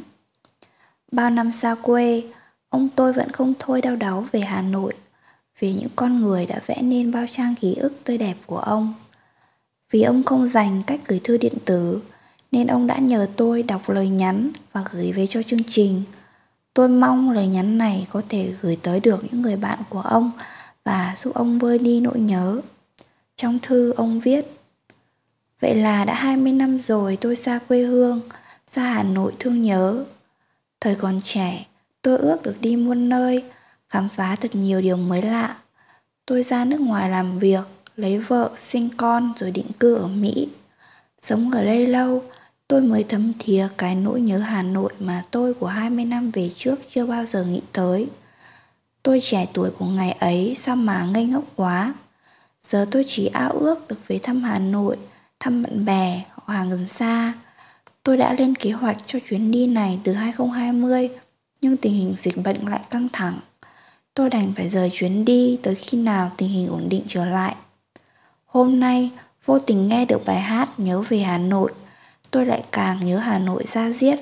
Bao 1.12 1.30
năm 1.30 1.52
xa 1.52 1.74
quê, 1.82 2.22
ông 2.68 2.88
tôi 2.96 3.12
vẫn 3.12 3.30
không 3.32 3.54
thôi 3.58 3.80
đau 3.80 3.96
đáu 3.96 4.24
về 4.32 4.40
Hà 4.40 4.62
Nội 4.62 4.94
vì 5.58 5.72
những 5.72 5.88
con 5.96 6.20
người 6.20 6.46
đã 6.46 6.60
vẽ 6.66 6.82
nên 6.82 7.12
bao 7.12 7.26
trang 7.30 7.54
ký 7.60 7.74
ức 7.74 8.04
tươi 8.04 8.18
đẹp 8.18 8.34
của 8.46 8.58
ông. 8.58 8.94
Vì 9.90 10.02
ông 10.02 10.22
không 10.22 10.46
dành 10.46 10.82
cách 10.86 11.00
gửi 11.06 11.20
thư 11.24 11.36
điện 11.36 11.52
tử, 11.64 12.02
nên 12.52 12.66
ông 12.66 12.86
đã 12.86 12.98
nhờ 12.98 13.26
tôi 13.36 13.62
đọc 13.62 13.90
lời 13.90 14.08
nhắn 14.08 14.50
và 14.72 14.84
gửi 14.92 15.12
về 15.12 15.26
cho 15.26 15.42
chương 15.42 15.64
trình. 15.66 16.02
Tôi 16.74 16.88
mong 16.88 17.30
lời 17.30 17.46
nhắn 17.46 17.78
này 17.78 18.06
có 18.10 18.22
thể 18.28 18.54
gửi 18.60 18.76
tới 18.82 19.00
được 19.00 19.24
những 19.24 19.42
người 19.42 19.56
bạn 19.56 19.78
của 19.88 20.00
ông 20.00 20.30
và 20.84 21.12
giúp 21.16 21.34
ông 21.34 21.58
vơi 21.58 21.78
đi 21.78 22.00
nỗi 22.00 22.20
nhớ. 22.20 22.60
Trong 23.36 23.58
thư 23.62 23.92
ông 23.92 24.20
viết 24.20 24.59
Vậy 25.60 25.74
là 25.74 26.04
đã 26.04 26.14
20 26.14 26.52
năm 26.52 26.80
rồi 26.82 27.18
tôi 27.20 27.36
xa 27.36 27.58
quê 27.68 27.82
hương, 27.82 28.20
xa 28.68 28.82
Hà 28.82 29.02
Nội 29.02 29.32
thương 29.38 29.62
nhớ. 29.62 30.04
Thời 30.80 30.94
còn 30.94 31.20
trẻ, 31.24 31.66
tôi 32.02 32.18
ước 32.18 32.42
được 32.42 32.54
đi 32.60 32.76
muôn 32.76 33.08
nơi, 33.08 33.44
khám 33.88 34.08
phá 34.08 34.36
thật 34.36 34.54
nhiều 34.54 34.80
điều 34.80 34.96
mới 34.96 35.22
lạ. 35.22 35.56
Tôi 36.26 36.42
ra 36.42 36.64
nước 36.64 36.80
ngoài 36.80 37.10
làm 37.10 37.38
việc, 37.38 37.64
lấy 37.96 38.18
vợ, 38.18 38.50
sinh 38.56 38.88
con 38.96 39.32
rồi 39.36 39.50
định 39.50 39.72
cư 39.80 39.94
ở 39.94 40.08
Mỹ. 40.08 40.48
Sống 41.22 41.50
ở 41.50 41.64
đây 41.64 41.86
lâu, 41.86 42.22
tôi 42.68 42.80
mới 42.80 43.02
thấm 43.02 43.32
thía 43.38 43.68
cái 43.78 43.94
nỗi 43.94 44.20
nhớ 44.20 44.38
Hà 44.38 44.62
Nội 44.62 44.92
mà 44.98 45.22
tôi 45.30 45.54
của 45.54 45.66
20 45.66 46.04
năm 46.04 46.30
về 46.30 46.50
trước 46.56 46.76
chưa 46.90 47.06
bao 47.06 47.24
giờ 47.24 47.44
nghĩ 47.44 47.60
tới. 47.72 48.08
Tôi 49.02 49.20
trẻ 49.22 49.46
tuổi 49.52 49.70
của 49.70 49.86
ngày 49.86 50.12
ấy 50.12 50.54
sao 50.56 50.76
mà 50.76 51.04
ngây 51.04 51.24
ngốc 51.24 51.44
quá. 51.56 51.94
Giờ 52.64 52.86
tôi 52.90 53.04
chỉ 53.08 53.26
ao 53.26 53.50
ước 53.50 53.88
được 53.88 54.08
về 54.08 54.18
thăm 54.18 54.42
Hà 54.42 54.58
Nội, 54.58 54.96
thăm 55.40 55.62
bạn 55.62 55.84
bè, 55.84 56.22
họ 56.34 56.54
hàng 56.54 56.70
gần 56.70 56.88
xa. 56.88 57.32
Tôi 58.02 58.16
đã 58.16 58.32
lên 58.32 58.54
kế 58.54 58.70
hoạch 58.70 58.96
cho 59.06 59.18
chuyến 59.28 59.50
đi 59.50 59.66
này 59.66 60.00
từ 60.04 60.12
2020, 60.12 61.08
nhưng 61.60 61.76
tình 61.76 61.92
hình 61.92 62.14
dịch 62.18 62.36
bệnh 62.36 62.66
lại 62.68 62.80
căng 62.90 63.08
thẳng. 63.12 63.40
Tôi 64.14 64.30
đành 64.30 64.52
phải 64.56 64.68
rời 64.68 64.90
chuyến 64.92 65.24
đi 65.24 65.58
tới 65.62 65.74
khi 65.74 65.98
nào 65.98 66.32
tình 66.36 66.48
hình 66.48 66.68
ổn 66.68 66.88
định 66.88 67.02
trở 67.08 67.24
lại. 67.24 67.54
Hôm 68.46 68.80
nay, 68.80 69.10
vô 69.44 69.58
tình 69.58 69.88
nghe 69.88 70.04
được 70.04 70.24
bài 70.26 70.40
hát 70.40 70.80
Nhớ 70.80 71.00
về 71.00 71.18
Hà 71.18 71.38
Nội, 71.38 71.72
tôi 72.30 72.46
lại 72.46 72.64
càng 72.72 73.06
nhớ 73.06 73.18
Hà 73.18 73.38
Nội 73.38 73.64
ra 73.72 73.90
diết. 73.90 74.20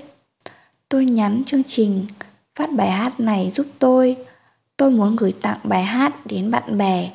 Tôi 0.89 1.05
nhắn 1.05 1.43
chương 1.47 1.65
trình, 1.65 2.07
phát 2.55 2.73
bài 2.73 2.91
hát 2.91 3.21
này 3.21 3.51
giúp 3.51 3.67
tôi. 3.79 4.17
Tôi 4.77 4.91
muốn 4.91 5.17
gửi 5.17 5.33
tặng 5.43 5.59
bài 5.63 5.83
hát 5.83 6.27
đến 6.27 6.51
bạn 6.51 6.79
bè, 6.79 7.11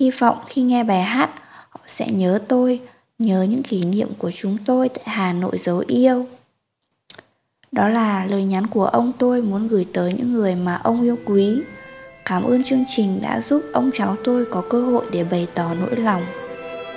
hy 0.00 0.10
vọng 0.10 0.38
khi 0.46 0.62
nghe 0.62 0.84
bài 0.84 1.02
hát, 1.02 1.30
họ 1.68 1.80
sẽ 1.86 2.10
nhớ 2.10 2.38
tôi, 2.48 2.80
nhớ 3.18 3.42
những 3.42 3.62
kỷ 3.62 3.84
niệm 3.84 4.08
của 4.18 4.30
chúng 4.30 4.56
tôi 4.66 4.88
tại 4.88 5.04
Hà 5.06 5.32
Nội 5.32 5.58
dấu 5.58 5.82
yêu. 5.86 6.26
Đó 7.72 7.88
là 7.88 8.26
lời 8.26 8.44
nhắn 8.44 8.66
của 8.66 8.86
ông 8.86 9.12
tôi 9.18 9.42
muốn 9.42 9.68
gửi 9.68 9.86
tới 9.92 10.12
những 10.12 10.32
người 10.32 10.54
mà 10.54 10.80
ông 10.84 11.02
yêu 11.02 11.16
quý. 11.24 11.62
Cảm 12.24 12.42
ơn 12.42 12.64
chương 12.64 12.84
trình 12.88 13.22
đã 13.22 13.40
giúp 13.40 13.62
ông 13.72 13.90
cháu 13.94 14.16
tôi 14.24 14.44
có 14.44 14.62
cơ 14.70 14.82
hội 14.82 15.04
để 15.12 15.24
bày 15.24 15.48
tỏ 15.54 15.74
nỗi 15.74 15.96
lòng. 15.96 16.26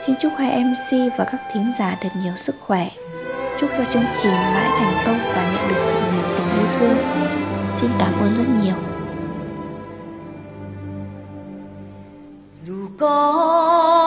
Xin 0.01 0.15
chúc 0.21 0.31
hai 0.37 0.63
MC 0.63 1.17
và 1.17 1.25
các 1.31 1.41
thính 1.53 1.73
giả 1.79 1.97
thật 2.01 2.09
nhiều 2.23 2.33
sức 2.43 2.55
khỏe. 2.59 2.89
Chúc 3.59 3.69
cho 3.77 3.85
chương 3.93 4.03
trình 4.21 4.33
mãi 4.33 4.69
thành 4.79 5.03
công 5.05 5.17
và 5.17 5.51
nhận 5.53 5.67
được 5.69 5.85
thật 5.87 6.11
nhiều 6.13 6.35
tình 6.37 6.47
yêu 6.47 6.67
thương. 6.79 6.97
Xin 7.75 7.91
cảm 7.99 8.13
ơn 8.21 8.35
rất 8.35 8.63
nhiều. 8.63 8.75
Dù 12.63 12.87
có 12.99 14.06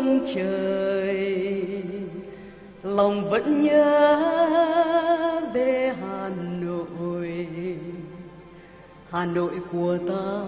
phương 0.00 0.20
trời, 0.34 1.82
lòng 2.82 3.30
vẫn 3.30 3.62
nhớ 3.62 4.16
về 5.54 5.94
Hà 6.00 6.30
Nội. 6.60 7.46
Hà 9.10 9.24
Nội 9.24 9.52
của 9.72 9.98
ta, 10.08 10.42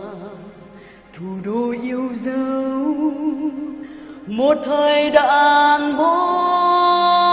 thủ 1.12 1.26
đô 1.44 1.70
yêu 1.82 2.08
dấu, 2.24 2.94
một 4.26 4.58
thời 4.64 5.10
đàn 5.10 5.96
bóng 5.96 7.31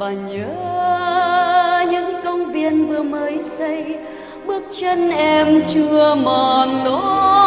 và 0.00 0.12
nhớ 0.12 1.86
những 1.90 2.20
công 2.24 2.52
viên 2.52 2.88
vừa 2.88 3.02
mới 3.02 3.38
xây. 3.58 3.98
Bước 4.46 4.62
chân 4.80 5.10
em 5.10 5.62
chưa 5.74 6.14
mòn 6.14 6.84
lối. 6.84 7.39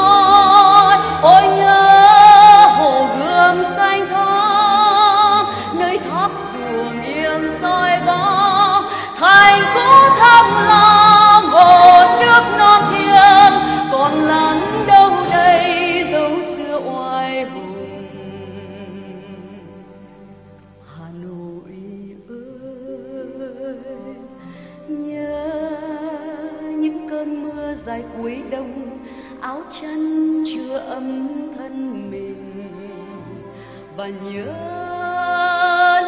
Và 33.97 34.08
nhớ 34.08 34.45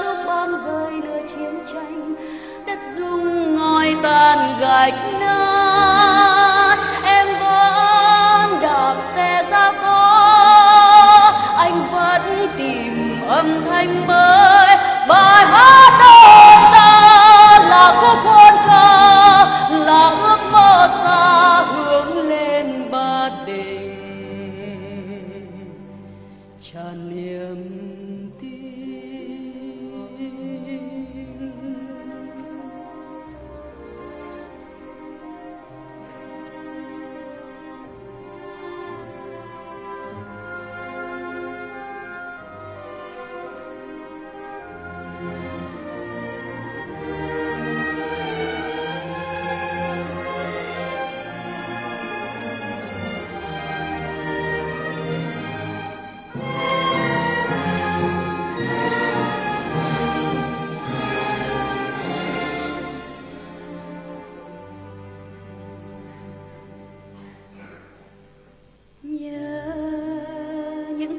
lúc 0.04 0.18
bom 0.26 0.52
rơi 0.66 0.92
lửa 1.04 1.22
chiến 1.28 1.66
tranh, 1.74 2.16
đất 2.68 2.80
rung 2.98 3.56
ngòi 3.56 3.96
tàn 4.04 4.58
gạch 4.60 5.14
nát. 5.20 6.78
Em 7.04 7.28
vẫn 7.28 8.62
đạp 8.62 8.96
xe 9.16 9.44
ra 9.52 9.72
phố, 9.72 10.04
anh 11.58 11.88
vẫn 11.92 12.48
tìm 12.58 13.22
âm 13.28 13.66
thanh 13.70 14.08
mới. 14.08 14.76
Bài 15.08 15.46
hát 15.46 16.05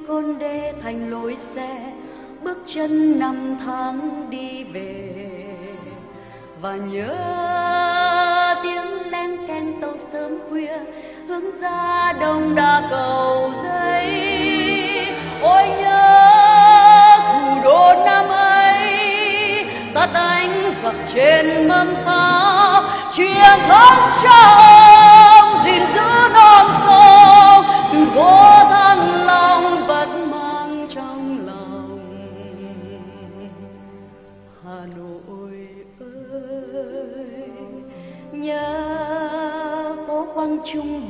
con 0.09 0.39
đê 0.39 0.73
thành 0.83 1.11
lối 1.11 1.37
xe, 1.55 1.93
bước 2.43 2.59
chân 2.67 3.19
năm 3.19 3.57
tháng 3.67 4.27
đi 4.31 4.65
về. 4.65 5.11
Và 6.61 6.73
nhớ 6.77 7.15
tiếng 8.63 9.11
len 9.13 9.47
ken 9.49 9.81
tàu 9.81 9.95
sớm 10.13 10.39
khuya, 10.51 10.79
hướng 11.29 11.61
ra 11.61 12.13
đông 12.21 12.55
đa 12.55 12.83
cầu 12.91 13.51
giấy. 13.65 14.07
Ôi 15.43 15.69
nhớ 15.69 17.13
thủ 17.29 17.61
đô 17.65 18.05
năm 18.05 18.29
ấy, 18.29 19.65
ta 19.95 20.07
đánh 20.15 20.73
giặc 20.83 20.95
trên 21.15 21.69
mâm 21.69 21.95
pháo 22.05 22.83
truyền 23.17 23.59
thống 23.69 24.11
trong 24.23 25.65
gìn 25.65 25.83
giữ 25.95 26.29
non 26.35 26.67
sông, 26.87 27.65
từ 27.93 28.05
vô 28.15 28.56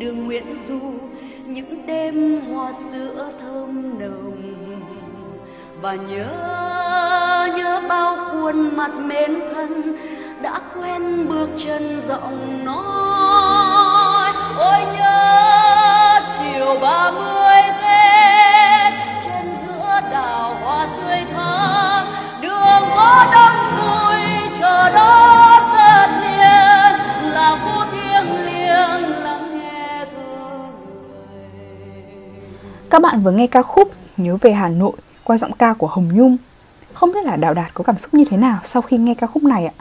đường 0.06 0.24
nguyễn 0.24 0.44
du, 0.68 0.80
những 1.46 1.86
đêm 1.86 2.40
hoa 2.40 2.72
sữa 2.92 3.30
thơm 3.40 3.98
nồng. 3.98 4.80
Và 5.82 5.94
nhớ 5.94 6.28
nhớ 7.56 7.82
bao 7.88 8.16
khuôn 8.16 8.76
mặt 8.76 8.90
mến 8.94 9.40
thân 9.54 9.96
đã 10.42 10.60
quen 10.74 11.28
bước 11.28 11.48
chân 11.64 12.02
giọng 12.08 12.64
nói. 12.64 14.32
Ôi 14.58 14.80
nhớ 14.96 16.20
chiều 16.38 16.76
ba 16.82 17.10
mươi 17.10 17.35
Các 32.96 33.02
bạn 33.02 33.20
vừa 33.20 33.30
nghe 33.30 33.46
ca 33.46 33.62
khúc 33.62 33.90
Nhớ 34.16 34.36
về 34.40 34.52
Hà 34.52 34.68
Nội 34.68 34.92
qua 35.24 35.38
giọng 35.38 35.52
ca 35.52 35.72
của 35.72 35.86
Hồng 35.86 36.08
Nhung. 36.12 36.36
Không 36.94 37.12
biết 37.12 37.24
là 37.24 37.36
Đạo 37.36 37.54
Đạt 37.54 37.74
có 37.74 37.84
cảm 37.84 37.98
xúc 37.98 38.14
như 38.14 38.24
thế 38.30 38.36
nào 38.36 38.58
sau 38.64 38.82
khi 38.82 38.96
nghe 38.98 39.14
ca 39.14 39.26
khúc 39.26 39.42
này 39.42 39.66
ạ? 39.66 39.72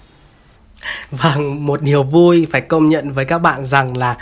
Vâng, 1.12 1.65
một 1.65 1.82
điều 1.82 2.04
vui 2.04 2.47
phải 2.51 2.62
công 2.62 2.89
nhận 2.89 3.12
với 3.12 3.25
các 3.25 3.39
bạn 3.39 3.65
rằng 3.65 3.97
là 3.97 4.17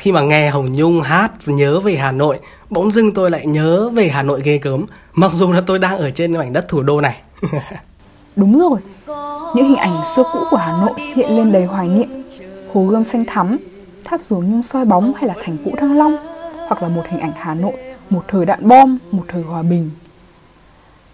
khi 0.00 0.12
mà 0.12 0.20
nghe 0.20 0.50
Hồng 0.50 0.72
Nhung 0.72 1.02
hát 1.02 1.32
nhớ 1.46 1.80
về 1.80 1.96
Hà 1.96 2.12
Nội, 2.12 2.38
bỗng 2.70 2.92
dưng 2.92 3.14
tôi 3.14 3.30
lại 3.30 3.46
nhớ 3.46 3.90
về 3.90 4.08
Hà 4.08 4.22
Nội 4.22 4.40
ghê 4.44 4.58
gớm, 4.62 4.86
mặc 5.12 5.32
dù 5.32 5.52
là 5.52 5.62
tôi 5.66 5.78
đang 5.78 5.98
ở 5.98 6.10
trên 6.10 6.32
mảnh 6.32 6.52
đất 6.52 6.68
thủ 6.68 6.82
đô 6.82 7.00
này. 7.00 7.22
Đúng 8.36 8.58
rồi, 8.58 8.80
những 9.54 9.68
hình 9.68 9.76
ảnh 9.76 9.94
xưa 10.16 10.22
cũ 10.32 10.38
của 10.50 10.56
Hà 10.56 10.72
Nội 10.72 11.12
hiện 11.14 11.36
lên 11.36 11.52
đầy 11.52 11.64
hoài 11.64 11.88
niệm. 11.88 12.08
Hồ 12.74 12.84
Gươm 12.84 13.04
xanh 13.04 13.24
thắm, 13.24 13.58
tháp 14.04 14.20
ruộng 14.20 14.50
nghiêng 14.50 14.62
soi 14.62 14.84
bóng 14.84 15.12
hay 15.14 15.28
là 15.28 15.34
thành 15.44 15.56
cũ 15.64 15.74
Thăng 15.78 15.98
Long, 15.98 16.16
hoặc 16.68 16.82
là 16.82 16.88
một 16.88 17.02
hình 17.08 17.20
ảnh 17.20 17.32
Hà 17.36 17.54
Nội, 17.54 17.91
một 18.12 18.24
thời 18.28 18.46
đạn 18.46 18.68
bom, 18.68 18.98
một 19.12 19.24
thời 19.28 19.42
hòa 19.42 19.62
bình. 19.62 19.90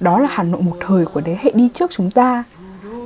Đó 0.00 0.18
là 0.18 0.28
Hà 0.30 0.42
Nội 0.42 0.62
một 0.62 0.76
thời 0.80 1.06
của 1.06 1.20
thế 1.20 1.38
hệ 1.40 1.50
đi 1.54 1.68
trước 1.74 1.90
chúng 1.90 2.10
ta. 2.10 2.44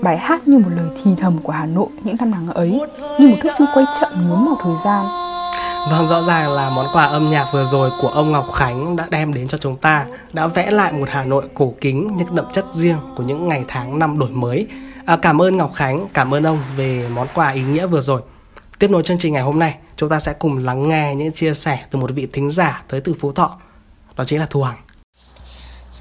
Bài 0.03 0.19
hát 0.19 0.49
như 0.49 0.59
một 0.59 0.71
lời 0.77 0.87
thì 1.05 1.11
thầm 1.19 1.39
của 1.39 1.53
Hà 1.53 1.67
Nội 1.67 1.89
những 2.05 2.17
năm 2.21 2.33
tháng 2.33 2.49
ấy, 2.49 2.81
như 3.19 3.29
một 3.29 3.37
thước 3.43 3.51
phim 3.59 3.69
quay 3.75 3.87
chậm 4.01 4.29
nhuốm 4.29 4.45
màu 4.45 4.57
thời 4.63 4.75
gian. 4.85 5.07
Vâng, 5.91 6.07
rõ 6.07 6.23
ràng 6.23 6.53
là 6.53 6.71
món 6.71 6.87
quà 6.93 7.05
âm 7.05 7.25
nhạc 7.25 7.47
vừa 7.53 7.65
rồi 7.65 7.91
của 8.03 8.09
ông 8.09 8.33
Ngọc 8.33 8.47
Khánh 8.53 8.97
đã 8.97 9.07
đem 9.11 9.35
đến 9.35 9.47
cho 9.47 9.59
chúng 9.59 9.77
ta, 9.77 10.07
đã 10.33 10.47
vẽ 10.47 10.71
lại 10.71 10.93
một 10.93 11.09
Hà 11.11 11.25
Nội 11.25 11.45
cổ 11.55 11.75
kính 11.81 12.11
nhưng 12.17 12.35
đậm 12.35 12.45
chất 12.53 12.65
riêng 12.73 12.97
của 13.17 13.23
những 13.23 13.49
ngày 13.49 13.65
tháng 13.69 13.99
năm 13.99 14.19
đổi 14.19 14.31
mới. 14.31 14.67
À, 15.07 15.17
cảm 15.23 15.43
ơn 15.43 15.57
Ngọc 15.57 15.71
Khánh, 15.75 16.07
cảm 16.15 16.35
ơn 16.35 16.43
ông 16.43 16.59
về 16.77 17.09
món 17.09 17.29
quà 17.35 17.51
ý 17.51 17.63
nghĩa 17.63 17.87
vừa 17.87 18.01
rồi. 18.01 18.23
Tiếp 18.79 18.91
nối 18.91 19.03
chương 19.03 19.19
trình 19.19 19.33
ngày 19.33 19.43
hôm 19.43 19.59
nay, 19.59 19.75
chúng 19.97 20.09
ta 20.09 20.21
sẽ 20.21 20.33
cùng 20.33 20.59
lắng 20.59 20.89
nghe 20.89 21.15
những 21.15 21.33
chia 21.33 21.55
sẻ 21.55 21.79
từ 21.91 21.99
một 21.99 22.11
vị 22.15 22.29
thính 22.33 22.51
giả 22.51 22.83
tới 22.89 23.01
từ 23.01 23.15
Phú 23.21 23.33
Thọ. 23.33 23.59
Đó 24.17 24.25
chính 24.25 24.39
là 24.39 24.47
Thu 24.47 24.63
Hằng. 24.63 24.83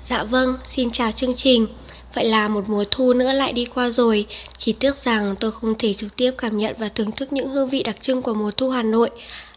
Dạ 0.05 0.23
vâng, 0.23 0.57
xin 0.63 0.89
chào 0.89 1.11
chương 1.11 1.33
trình. 1.35 1.67
Vậy 2.13 2.25
là 2.25 2.47
một 2.47 2.69
mùa 2.69 2.85
thu 2.91 3.13
nữa 3.13 3.33
lại 3.33 3.53
đi 3.53 3.65
qua 3.65 3.89
rồi. 3.89 4.25
Chỉ 4.57 4.73
tiếc 4.73 4.95
rằng 5.03 5.35
tôi 5.39 5.51
không 5.51 5.75
thể 5.75 5.93
trực 5.93 6.15
tiếp 6.15 6.31
cảm 6.37 6.57
nhận 6.57 6.75
và 6.79 6.89
thưởng 6.89 7.11
thức 7.11 7.33
những 7.33 7.49
hương 7.49 7.69
vị 7.69 7.83
đặc 7.83 8.01
trưng 8.01 8.21
của 8.21 8.33
mùa 8.33 8.51
thu 8.51 8.69
Hà 8.69 8.83
Nội. 8.83 9.09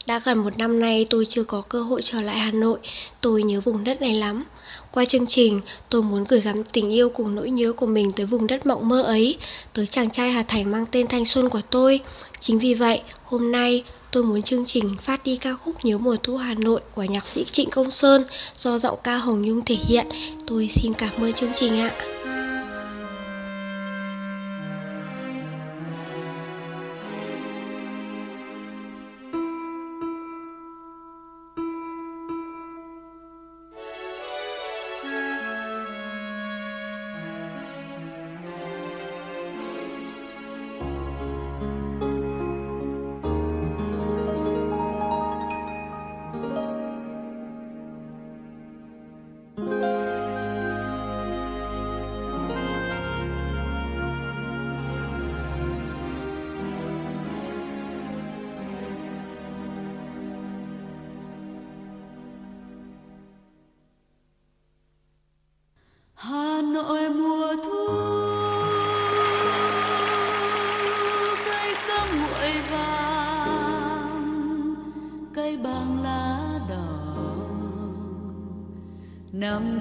Đã 0.07 0.21
gần 0.25 0.39
một 0.39 0.59
năm 0.59 0.81
nay 0.81 1.07
tôi 1.11 1.27
chưa 1.27 1.45
có 1.45 1.61
cơ 1.61 1.83
hội 1.83 2.03
trở 2.03 2.23
lại 2.23 2.39
Hà 2.39 2.51
Nội. 2.51 2.79
Tôi 3.21 3.43
nhớ 3.43 3.61
vùng 3.61 3.85
đất 3.85 4.01
này 4.01 4.15
lắm. 4.15 4.45
Qua 4.93 5.05
chương 5.05 5.27
trình, 5.27 5.61
tôi 5.89 6.03
muốn 6.03 6.25
gửi 6.25 6.41
gắm 6.41 6.65
tình 6.65 6.93
yêu 6.93 7.09
cùng 7.09 7.35
nỗi 7.35 7.51
nhớ 7.51 7.73
của 7.73 7.87
mình 7.87 8.13
tới 8.13 8.27
vùng 8.27 8.47
đất 8.47 8.67
mộng 8.67 8.89
mơ 8.89 9.03
ấy 9.03 9.39
Tới 9.73 9.87
chàng 9.87 10.11
trai 10.11 10.31
Hà 10.31 10.43
Thành 10.43 10.71
mang 10.71 10.87
tên 10.87 11.07
thanh 11.07 11.25
xuân 11.25 11.49
của 11.49 11.61
tôi. 11.71 12.01
Chính 12.41 12.59
vì 12.59 12.75
vậy, 12.75 13.03
hôm 13.25 13.53
nay 13.53 13.85
tôi 14.15 14.23
muốn 14.23 14.43
chương 14.43 14.65
trình 14.65 14.97
phát 15.01 15.25
đi 15.25 15.37
ca 15.37 15.55
khúc 15.55 15.85
Nhớ 15.85 15.99
mùa 15.99 16.17
thu 16.23 16.37
Hà 16.37 16.55
Nội 16.55 16.81
của 16.95 17.03
nhạc 17.03 17.29
sĩ 17.29 17.45
Trịnh 17.45 17.71
Công 17.71 17.91
Sơn 17.91 18.25
do 18.57 18.79
giọng 18.79 18.99
ca 19.05 19.17
Hồng 19.17 19.43
Nhung 19.43 19.65
thể 19.65 19.75
hiện. 19.75 20.07
Tôi 20.47 20.69
xin 20.69 20.95
cảm 20.95 21.23
ơn 21.23 21.33
chương 21.33 21.53
trình 21.55 21.81
ạ. 21.81 21.91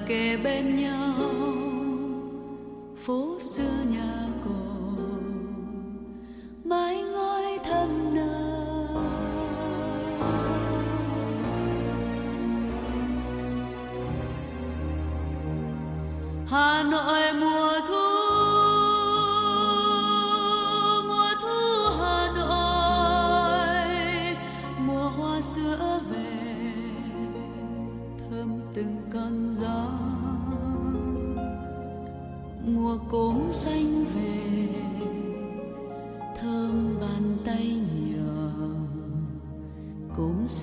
Kề 0.06 0.36
bên 0.36 0.76
nhau 0.76 1.03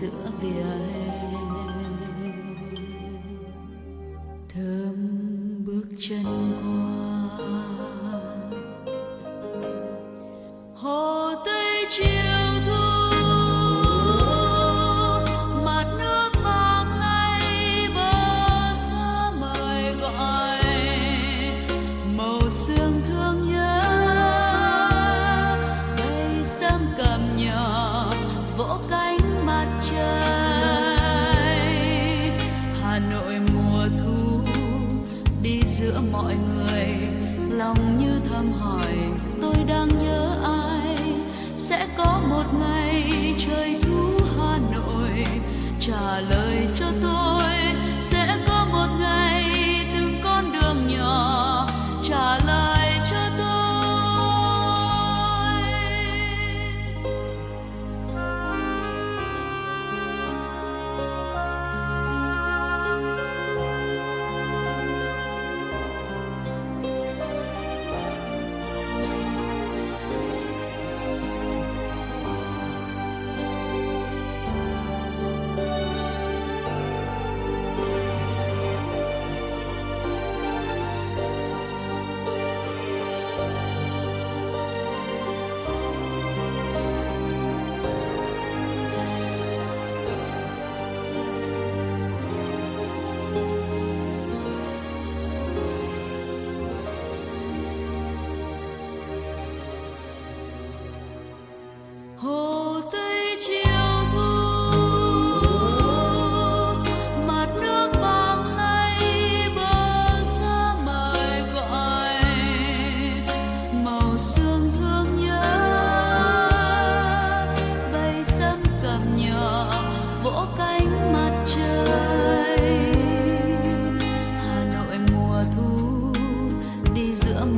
giữa 0.02 0.32
vỉa 0.42 0.64
hè. 0.64 1.32
Thơm 4.50 4.96
bước 5.66 5.86
chân 6.00 6.51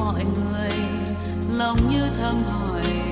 mọi 0.04 0.24
người 0.24 0.72
lòng 1.50 1.78
như 1.90 2.10
thầm 2.20 2.44
hỏi 2.44 3.03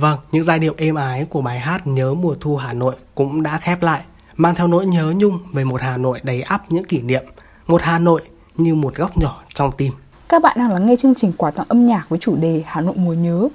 Vâng, 0.00 0.18
những 0.32 0.44
giai 0.44 0.58
điệu 0.58 0.74
êm 0.76 0.94
ái 0.94 1.24
của 1.24 1.42
bài 1.42 1.58
hát 1.58 1.86
Nhớ 1.86 2.14
mùa 2.14 2.34
thu 2.40 2.56
Hà 2.56 2.72
Nội 2.72 2.94
cũng 3.14 3.42
đã 3.42 3.58
khép 3.58 3.82
lại, 3.82 4.02
mang 4.36 4.54
theo 4.54 4.66
nỗi 4.66 4.86
nhớ 4.86 5.12
nhung 5.16 5.38
về 5.54 5.64
một 5.64 5.80
Hà 5.80 5.96
Nội 5.96 6.20
đầy 6.22 6.42
ắp 6.42 6.72
những 6.72 6.84
kỷ 6.84 7.02
niệm, 7.02 7.24
một 7.66 7.82
Hà 7.82 7.98
Nội 7.98 8.22
như 8.56 8.74
một 8.74 8.94
góc 8.94 9.18
nhỏ 9.18 9.42
trong 9.54 9.72
tim. 9.76 9.92
Các 10.28 10.42
bạn 10.42 10.56
đang 10.58 10.70
lắng 10.70 10.86
nghe 10.86 10.96
chương 10.96 11.14
trình 11.14 11.32
quà 11.36 11.50
tặng 11.50 11.66
âm 11.68 11.86
nhạc 11.86 12.08
với 12.08 12.18
chủ 12.18 12.36
đề 12.36 12.62
Hà 12.66 12.80
Nội 12.80 12.94
mùa 12.96 13.12
nhớ. 13.12 13.48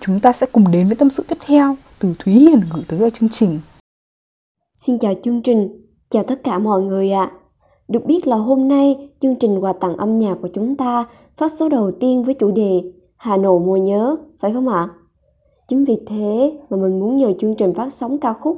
Chúng 0.00 0.20
ta 0.20 0.32
sẽ 0.32 0.46
cùng 0.52 0.70
đến 0.70 0.86
với 0.86 0.96
tâm 0.96 1.10
sự 1.10 1.24
tiếp 1.28 1.38
theo 1.46 1.76
từ 1.98 2.14
Thúy 2.18 2.34
Hiền 2.34 2.60
gửi 2.74 2.82
tới 2.88 2.98
vào 2.98 3.10
chương 3.10 3.28
trình. 3.28 3.60
Xin 4.72 4.98
chào 4.98 5.14
chương 5.24 5.42
trình, 5.42 5.86
chào 6.10 6.22
tất 6.22 6.40
cả 6.44 6.58
mọi 6.58 6.80
người 6.80 7.12
ạ. 7.12 7.30
Được 7.88 8.04
biết 8.06 8.26
là 8.26 8.36
hôm 8.36 8.68
nay 8.68 9.08
chương 9.22 9.36
trình 9.40 9.64
quà 9.64 9.72
tặng 9.80 9.96
âm 9.96 10.18
nhạc 10.18 10.34
của 10.42 10.48
chúng 10.54 10.76
ta 10.76 11.04
phát 11.36 11.52
số 11.52 11.68
đầu 11.68 11.92
tiên 12.00 12.22
với 12.22 12.34
chủ 12.34 12.50
đề 12.50 12.82
Hà 13.16 13.36
Nội 13.36 13.60
mùa 13.60 13.76
nhớ, 13.76 14.16
phải 14.40 14.52
không 14.52 14.68
ạ? 14.68 14.88
Chính 15.70 15.84
vì 15.84 15.96
thế 16.06 16.58
mà 16.70 16.76
mình 16.76 17.00
muốn 17.00 17.16
nhờ 17.16 17.32
chương 17.40 17.54
trình 17.54 17.74
phát 17.74 17.92
sóng 17.92 18.18
ca 18.18 18.32
khúc 18.32 18.56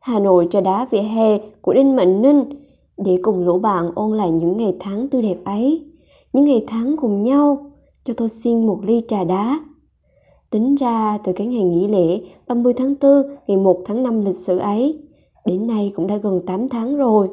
Hà 0.00 0.18
Nội 0.18 0.48
trà 0.50 0.60
đá 0.60 0.86
vỉa 0.90 1.00
hè 1.00 1.38
của 1.60 1.74
Đinh 1.74 1.96
Mạnh 1.96 2.22
Ninh 2.22 2.44
để 2.96 3.18
cùng 3.22 3.44
lũ 3.44 3.58
bạn 3.58 3.90
ôn 3.94 4.16
lại 4.16 4.30
những 4.30 4.56
ngày 4.56 4.76
tháng 4.80 5.08
tươi 5.08 5.22
đẹp 5.22 5.36
ấy, 5.44 5.84
những 6.32 6.44
ngày 6.44 6.64
tháng 6.66 6.96
cùng 6.96 7.22
nhau. 7.22 7.70
Cho 8.04 8.14
tôi 8.16 8.28
xin 8.28 8.66
một 8.66 8.78
ly 8.82 9.02
trà 9.08 9.24
đá. 9.24 9.60
Tính 10.50 10.74
ra 10.74 11.18
từ 11.24 11.32
cái 11.32 11.46
ngày 11.46 11.62
nghỉ 11.62 11.88
lễ 11.88 12.20
30 12.48 12.72
tháng 12.72 12.94
4 13.00 13.22
ngày 13.46 13.56
1 13.56 13.82
tháng 13.84 14.02
5 14.02 14.24
lịch 14.24 14.36
sử 14.36 14.58
ấy, 14.58 14.98
đến 15.44 15.66
nay 15.66 15.92
cũng 15.96 16.06
đã 16.06 16.16
gần 16.16 16.40
8 16.46 16.68
tháng 16.68 16.96
rồi. 16.96 17.28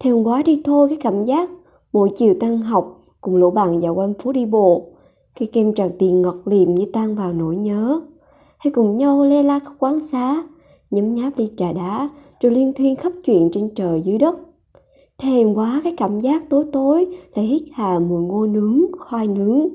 Thèm 0.00 0.24
quá 0.24 0.42
đi 0.42 0.62
thôi 0.64 0.88
cái 0.88 0.98
cảm 1.00 1.24
giác 1.24 1.50
mỗi 1.92 2.10
chiều 2.16 2.34
tan 2.40 2.58
học 2.58 3.04
cùng 3.20 3.36
lũ 3.36 3.50
bạn 3.50 3.82
dạo 3.82 3.94
quanh 3.94 4.14
phố 4.14 4.32
đi 4.32 4.46
bộ, 4.46 4.82
khi 5.34 5.46
kem 5.46 5.74
tràn 5.74 5.90
tiền 5.98 6.22
ngọt 6.22 6.36
liềm 6.44 6.74
như 6.74 6.84
tan 6.92 7.14
vào 7.14 7.32
nỗi 7.32 7.56
nhớ. 7.56 8.00
Hay 8.58 8.70
cùng 8.72 8.96
nhau 8.96 9.24
lê 9.24 9.42
la 9.42 9.58
khắp 9.58 9.72
quán 9.78 10.00
xá, 10.00 10.42
nhấm 10.90 11.12
nháp 11.12 11.38
ly 11.38 11.48
trà 11.56 11.72
đá, 11.72 12.08
rồi 12.40 12.52
liên 12.52 12.72
thuyên 12.72 12.96
khắp 12.96 13.12
chuyện 13.24 13.48
trên 13.52 13.68
trời 13.74 14.02
dưới 14.04 14.18
đất. 14.18 14.38
Thèm 15.18 15.54
quá 15.54 15.80
cái 15.84 15.94
cảm 15.96 16.20
giác 16.20 16.50
tối 16.50 16.64
tối 16.72 17.06
lại 17.34 17.46
hít 17.46 17.62
hà 17.72 17.98
mùi 17.98 18.22
ngô 18.22 18.46
nướng, 18.46 18.80
khoai 18.98 19.26
nướng. 19.26 19.68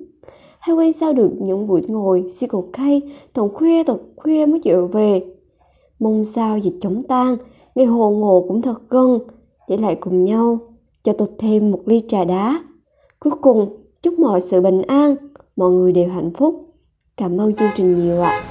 Hay 0.59 0.75
quay 0.75 0.91
sao 0.91 1.13
được 1.13 1.31
những 1.41 1.67
buổi 1.67 1.81
ngồi 1.87 2.25
si 2.29 2.47
cột 2.47 2.65
cây 2.73 3.01
tổng 3.33 3.53
khuya 3.53 3.83
tổng 3.83 3.99
khuya 4.15 4.45
mới 4.45 4.59
chịu 4.59 4.87
về. 4.87 5.23
Mong 5.99 6.25
sao 6.25 6.57
dịch 6.57 6.75
chống 6.81 7.03
tan, 7.07 7.37
ngày 7.75 7.85
hồ 7.85 8.09
ngộ 8.09 8.45
cũng 8.47 8.61
thật 8.61 8.89
gần, 8.89 9.19
để 9.67 9.77
lại 9.77 9.95
cùng 9.95 10.23
nhau, 10.23 10.59
cho 11.03 11.13
tôi 11.13 11.27
thêm 11.37 11.71
một 11.71 11.79
ly 11.85 12.01
trà 12.07 12.23
đá. 12.23 12.63
Cuối 13.19 13.33
cùng, 13.41 13.77
chúc 14.01 14.19
mọi 14.19 14.41
sự 14.41 14.61
bình 14.61 14.81
an, 14.81 15.15
mọi 15.55 15.71
người 15.71 15.91
đều 15.91 16.09
hạnh 16.09 16.31
phúc. 16.37 16.65
Cảm 17.17 17.41
ơn 17.41 17.55
chương 17.55 17.69
trình 17.75 17.95
nhiều 17.95 18.21
ạ. 18.21 18.50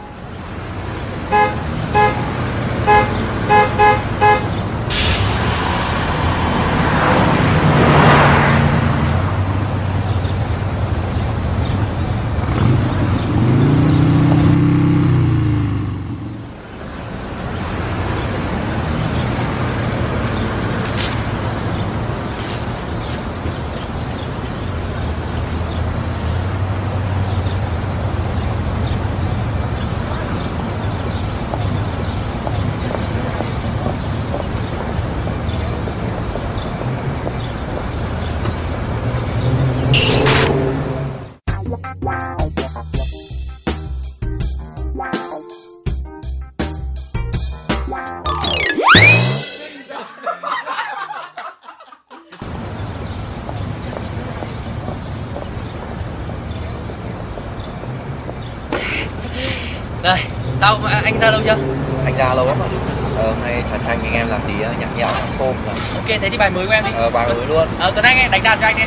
Đây, 60.03 60.21
tao 60.61 60.81
anh 61.05 61.21
ra 61.21 61.31
lâu 61.31 61.41
chưa? 61.45 61.57
Anh 62.05 62.17
ra 62.19 62.35
lâu 62.35 62.47
lắm 62.47 62.59
rồi. 62.59 62.69
Ờ, 63.17 63.27
hôm 63.27 63.43
nay 63.43 63.63
trà 63.71 63.79
tranh 63.87 64.01
anh 64.05 64.15
em 64.15 64.29
làm 64.29 64.41
tí 64.47 64.53
nhạc 64.53 64.97
nhẽo 64.97 65.09
xôm 65.39 65.57
rồi. 65.67 65.75
Ok, 65.95 66.07
thế 66.21 66.29
thì 66.31 66.37
bài 66.37 66.51
mới 66.51 66.67
của 66.67 66.73
em 66.73 66.85
đi. 66.85 66.91
Ờ, 66.95 67.11
bài 67.11 67.29
mới 67.29 67.47
luôn. 67.47 67.69
Ờ, 67.79 67.91
Tuấn 67.91 68.05
Anh 68.05 68.19
ấy, 68.19 68.29
đánh 68.29 68.43
đàn 68.43 68.59
cho 68.61 68.67
anh 68.67 68.77
đi. 68.77 68.85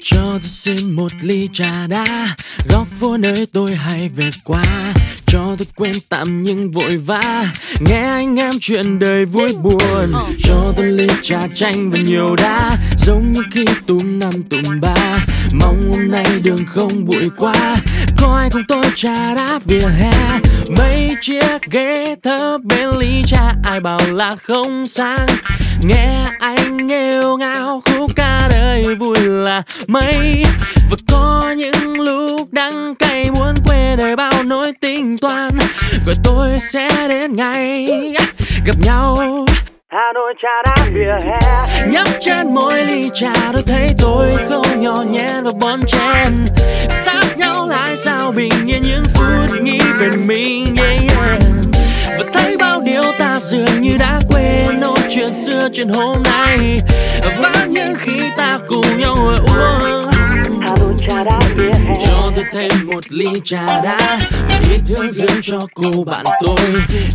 Cho 0.00 0.18
tôi 0.22 0.40
xin 0.40 0.90
một 0.90 1.12
ly 1.20 1.48
trà 1.52 1.86
đá 1.88 2.04
Góc 2.64 2.86
phố 3.00 3.16
nơi 3.16 3.46
tôi 3.52 3.74
hay 3.74 4.08
về 4.08 4.30
qua, 4.44 4.62
Cho 5.26 5.56
tôi 5.58 5.66
quên 5.76 5.92
tạm 6.08 6.42
nhưng 6.42 6.70
vội 6.70 6.96
vã. 6.96 7.52
Nghe 7.80 8.00
anh 8.00 8.36
em 8.36 8.52
chuyện 8.60 8.98
đời 8.98 9.24
vui 9.24 9.52
buồn, 9.62 10.12
Cho 10.44 10.72
tôi 10.76 10.86
ly 10.86 11.06
trà 11.22 11.40
chanh 11.54 11.90
và 11.90 11.98
nhiều 11.98 12.36
đá. 12.36 12.76
Giống 13.06 13.32
như 13.32 13.42
khi 13.52 13.64
túm 13.86 14.18
năm 14.18 14.30
túm 14.50 14.80
ba, 14.80 15.26
Mong 15.60 15.92
hôm 15.92 16.10
nay 16.10 16.26
đường 16.42 16.66
không 16.66 17.04
bụi 17.04 17.30
quá. 17.36 17.76
Có 18.18 18.36
ai 18.36 18.50
cùng 18.52 18.62
tôi 18.68 18.84
trà 18.94 19.34
đá 19.34 19.58
vỉa 19.64 19.88
hè? 19.98 20.40
Mấy 20.78 21.16
chiếc 21.20 21.70
ghế 21.70 22.14
thơ 22.22 22.58
bên 22.58 22.90
ly 22.98 23.22
trà, 23.26 23.52
Ai 23.62 23.80
bảo 23.80 24.00
là 24.12 24.32
không 24.42 24.86
sang. 24.86 25.26
Nghe 25.82 26.24
anh 26.38 26.86
nghêu 26.86 27.36
ngao, 27.36 27.82
khúc 27.84 28.16
ca 28.16 28.48
đời 28.50 28.94
vui 28.94 29.16
là 29.20 29.62
mấy. 29.86 30.42
Và 30.90 30.96
Rồi 36.06 36.14
tôi 36.24 36.58
sẽ 36.58 36.88
đến 37.08 37.36
ngày 37.36 37.86
gặp 38.64 38.76
nhau. 38.82 39.16
Hà 39.88 40.12
Nội 40.14 40.34
trà 40.42 40.62
đá 40.64 40.86
vỉa 40.94 41.12
hè. 41.26 41.38
Nhấp 41.90 42.08
trên 42.20 42.54
mỗi 42.54 42.84
ly 42.84 43.10
trà 43.14 43.32
tôi 43.52 43.62
thấy 43.66 43.88
tôi 43.98 44.32
không 44.48 44.80
nhỏ 44.80 44.96
nhen 45.10 45.44
và 45.44 45.50
bon 45.60 45.80
chen. 45.86 46.46
Sát 46.90 47.22
nhau 47.36 47.66
lại 47.66 47.96
sao 47.96 48.32
bình 48.32 48.52
yên 48.66 48.82
những 48.82 49.04
phút 49.14 49.60
nghĩ 49.62 49.78
về 49.98 50.08
mình 50.16 50.76
yeah, 50.76 51.00
yeah. 51.00 51.42
Và 52.18 52.24
thấy 52.32 52.56
bao 52.56 52.80
điều 52.80 53.02
ta 53.18 53.40
dường 53.40 53.80
như 53.80 53.96
đã 53.98 54.20
quên 54.30 54.80
nỗi 54.80 54.98
chuyện 55.08 55.34
xưa 55.34 55.68
chuyện 55.72 55.88
hôm 55.88 56.22
nay. 56.22 56.78
Và 57.42 57.66
những 57.68 57.94
khi 57.98 58.16
ta 58.36 58.58
cùng 58.68 58.98
nhau 58.98 59.16
ngồi 59.16 59.36
uống. 59.36 60.10
Hà 60.60 60.76
Nội 60.80 60.94
trà 61.08 61.24
đá 61.24 61.40
vỉa 61.56 61.72
hè 61.72 62.05
cho 62.26 62.32
tôi 62.36 62.44
thêm 62.52 62.86
một 62.86 63.04
ly 63.08 63.26
trà 63.44 63.80
đá. 63.82 64.18
Một 64.48 64.58
ít 64.70 64.80
thương 64.86 65.12
dưỡng 65.12 65.42
cho 65.42 65.58
cô 65.74 66.04
bạn 66.04 66.24
tôi, 66.42 66.56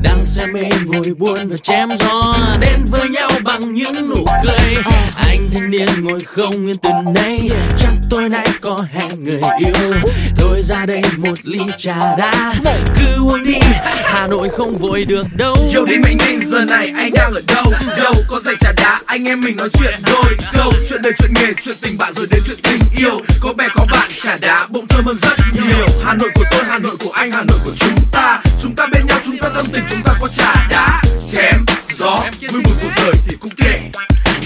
Đang 0.03 0.23
say 0.23 0.47
mê 0.47 0.63
ngồi 0.85 1.13
buồn 1.17 1.49
và 1.49 1.57
chém 1.57 1.89
gió. 1.99 2.33
Đến 2.61 2.79
với 2.91 3.09
nhau 3.09 3.29
bằng 3.43 3.73
những 3.73 4.09
nụ 4.09 4.25
cười. 4.45 4.75
Anh 5.15 5.39
thanh 5.53 5.71
niên 5.71 5.87
ngồi 6.01 6.19
không 6.19 6.67
yên 6.67 6.75
từ 6.75 6.89
nay, 7.15 7.49
Chắc 7.77 7.89
tôi 8.09 8.29
nay 8.29 8.47
có 8.61 8.85
hẹn 8.91 9.23
người 9.23 9.41
yêu. 9.59 9.93
Thôi 10.37 10.61
ra 10.63 10.85
đây 10.85 11.01
một 11.17 11.37
ly 11.43 11.59
trà 11.77 12.15
đá, 12.15 12.53
Cứ 12.95 13.27
uống 13.27 13.43
đi, 13.43 13.59
Hà 14.03 14.27
Nội 14.27 14.49
không 14.49 14.73
vội 14.73 15.05
được 15.05 15.27
đâu. 15.35 15.55
Yêu 15.71 15.85
đi 15.85 15.97
mệnh 15.97 16.17
ninh, 16.25 16.39
giờ 16.49 16.65
này 16.65 16.93
anh 16.97 17.11
đang 17.13 17.33
ở 17.33 17.41
đâu? 17.47 17.65
Đâu 17.97 18.13
có 18.27 18.39
dạy 18.39 18.55
trà 18.59 18.71
đá, 18.77 19.01
anh 19.05 19.27
em 19.27 19.41
mình 19.41 19.57
nói 19.57 19.69
chuyện 19.73 19.93
đôi 20.07 20.35
câu. 20.53 20.71
Chuyện 20.89 21.01
đời, 21.01 21.13
chuyện 21.19 21.33
nghề, 21.35 21.53
chuyện 21.65 21.75
tình 21.81 21.97
bạn, 21.97 22.13
rồi 22.13 22.27
đến 22.31 22.41
chuyện 22.47 22.57
tình 22.63 22.79
yêu. 22.97 23.21
Có 23.41 23.53
bè 23.53 23.67
có 23.75 23.85
bạn, 23.91 24.11
trà 24.23 24.37
đá 24.37 24.67
bỗng 24.69 24.87
thơm 25.01 25.07
hơn 25.07 25.15
rất 25.21 25.63
nhiều. 25.63 25.85
Hà 26.03 26.13
Nội 26.13 26.29
của 26.35 26.43
tôi 26.51 26.63
Hà 26.63 26.77
Nội 26.77 26.95
của 26.99 27.11
anh 27.11 27.31
Hà 27.31 27.43
Nội 27.43 27.57
của 27.65 27.71
chúng 27.79 27.95
ta. 28.11 28.41
Chúng 28.61 28.75
ta 28.75 28.87
bên 28.91 29.07
nhau 29.07 29.17
chúng 29.25 29.37
ta 29.37 29.49
tâm 29.55 29.65
tình 29.73 29.83
chúng 29.89 30.01
ta 30.05 30.13
có 30.21 30.27
trà 30.27 30.67
đá 30.69 31.01
Chém 31.31 31.65
gió. 31.93 32.23
Mưa 32.53 32.59
bụi 32.63 32.73
cuộc 32.81 32.89
đời 32.97 33.13
thì 33.27 33.35
cũng 33.39 33.51
kệ 33.57 33.79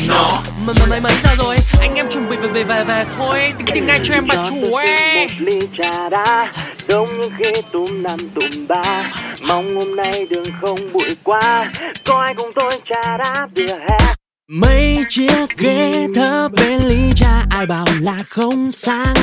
nó. 0.07 0.41
Mà 0.65 0.73
mà 0.79 0.85
mấy 0.89 1.01
mấy 1.01 1.13
giờ 1.23 1.35
rồi? 1.37 1.57
Anh 1.79 1.95
em 1.95 2.09
chuẩn 2.11 2.29
bị 2.29 2.35
về 2.35 2.47
về 2.47 2.63
về, 2.63 2.83
về 2.83 3.05
thôi. 3.17 3.53
Tính 3.57 3.67
tính 3.73 3.85
ngay 3.87 3.99
cho 4.03 4.13
em 4.13 4.25
bà 4.27 4.35
chủ 4.35 4.75
ấy. 4.75 5.27
một 5.27 5.33
ly 5.39 5.59
trà 5.77 6.09
đá 6.09 6.47
giống 6.87 7.19
như 7.19 7.29
khi 7.37 7.61
túm 7.71 8.03
năm 8.03 8.19
túm 8.35 8.67
ba. 8.67 9.11
Mong 9.47 9.75
hôm 9.75 9.95
nay 9.95 10.27
đường 10.29 10.47
không 10.61 10.79
bụi 10.93 11.15
quá. 11.23 11.71
Có 12.07 12.21
ai 12.21 12.33
cùng 12.35 12.51
tôi 12.55 12.71
trà 12.89 13.17
đá 13.17 13.47
vỉa 13.55 13.75
hè 13.89 14.14
Mấy 14.51 15.03
chiếc 15.09 15.57
ghế 15.57 16.07
thấp 16.15 16.51
bên 16.51 16.81
ly 16.87 17.11
trà, 17.15 17.45
ai 17.49 17.65
bảo 17.65 17.85
là 18.01 18.17
không 18.29 18.71
sang. 18.71 19.13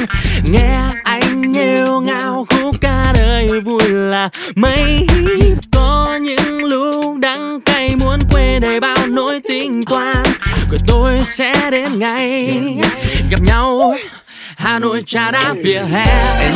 Nghe 0.51 0.81
anh 1.05 1.53
nghêu 1.53 2.01
ngao, 2.01 2.47
khúc 2.49 2.81
ca 2.81 3.13
đời 3.15 3.61
vui 3.61 3.83
là 3.89 4.29
mấy. 4.55 5.07
Có 5.73 6.19
những 6.23 6.65
lúc 6.65 7.19
đắng 7.19 7.61
cay, 7.61 7.97
muốn 7.97 8.19
quê 8.33 8.59
đầy 8.61 8.81
bao 8.81 9.07
nỗi 9.09 9.41
tình 9.49 9.83
toán. 9.85 10.23
Rồi 10.71 10.79
tôi 10.87 11.21
sẽ 11.25 11.71
đến 11.71 11.99
ngày 11.99 12.51
gặp 13.31 13.41
nhau. 13.47 13.95
Hà 14.62 14.79
Nội 14.79 15.03
trà 15.07 15.31
đá 15.31 15.55
vỉa 15.62 15.83
hè. 15.92 16.05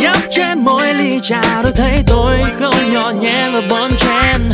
Nhấp 0.00 0.16
trên 0.30 0.58
mỗi 0.58 0.94
ly 0.94 1.18
trà 1.22 1.42
tôi 1.62 1.72
thấy 1.76 2.02
tôi 2.06 2.38
không 2.60 2.92
nhỏ 2.92 3.10
nhen 3.20 3.52
và 3.52 3.60
bon 3.70 3.90
chen. 3.98 4.50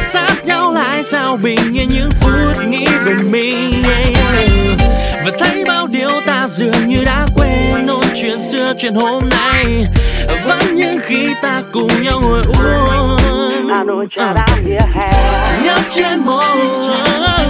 Sát 0.00 0.46
nhau 0.46 0.72
lại 0.72 1.02
sao 1.02 1.36
bình 1.36 1.58
yên 1.74 1.88
những 1.88 2.10
phút 2.20 2.64
nghĩ 2.68 2.86
về 3.04 3.14
mình. 3.22 3.82
Và 5.24 5.30
thấy 5.38 5.64
bao 5.64 5.86
điều 5.86 6.20
ta 6.26 6.48
dường 6.48 6.88
như 6.88 7.04
đã 7.04 7.26
quên 7.34 7.86
nỗi 7.86 8.04
chuyện 8.14 8.40
xưa 8.40 8.72
chuyện 8.78 8.94
hôm 8.94 9.22
nay. 9.30 9.84
Vẫn 10.46 10.74
những 10.74 10.98
khi 11.02 11.26
ta 11.42 11.62
cùng 11.72 12.02
nhau 12.02 12.20
ngồi 12.22 12.42
uống. 12.46 13.68
Hà 13.70 13.84
Nội 13.84 14.06
trà 14.16 14.32
đá 14.32 14.46
vỉa 14.64 14.86
hè. 14.94 15.12
Nhấp 15.64 15.80
trên 15.94 16.20
mỗi 16.26 16.56
cho 16.88 17.43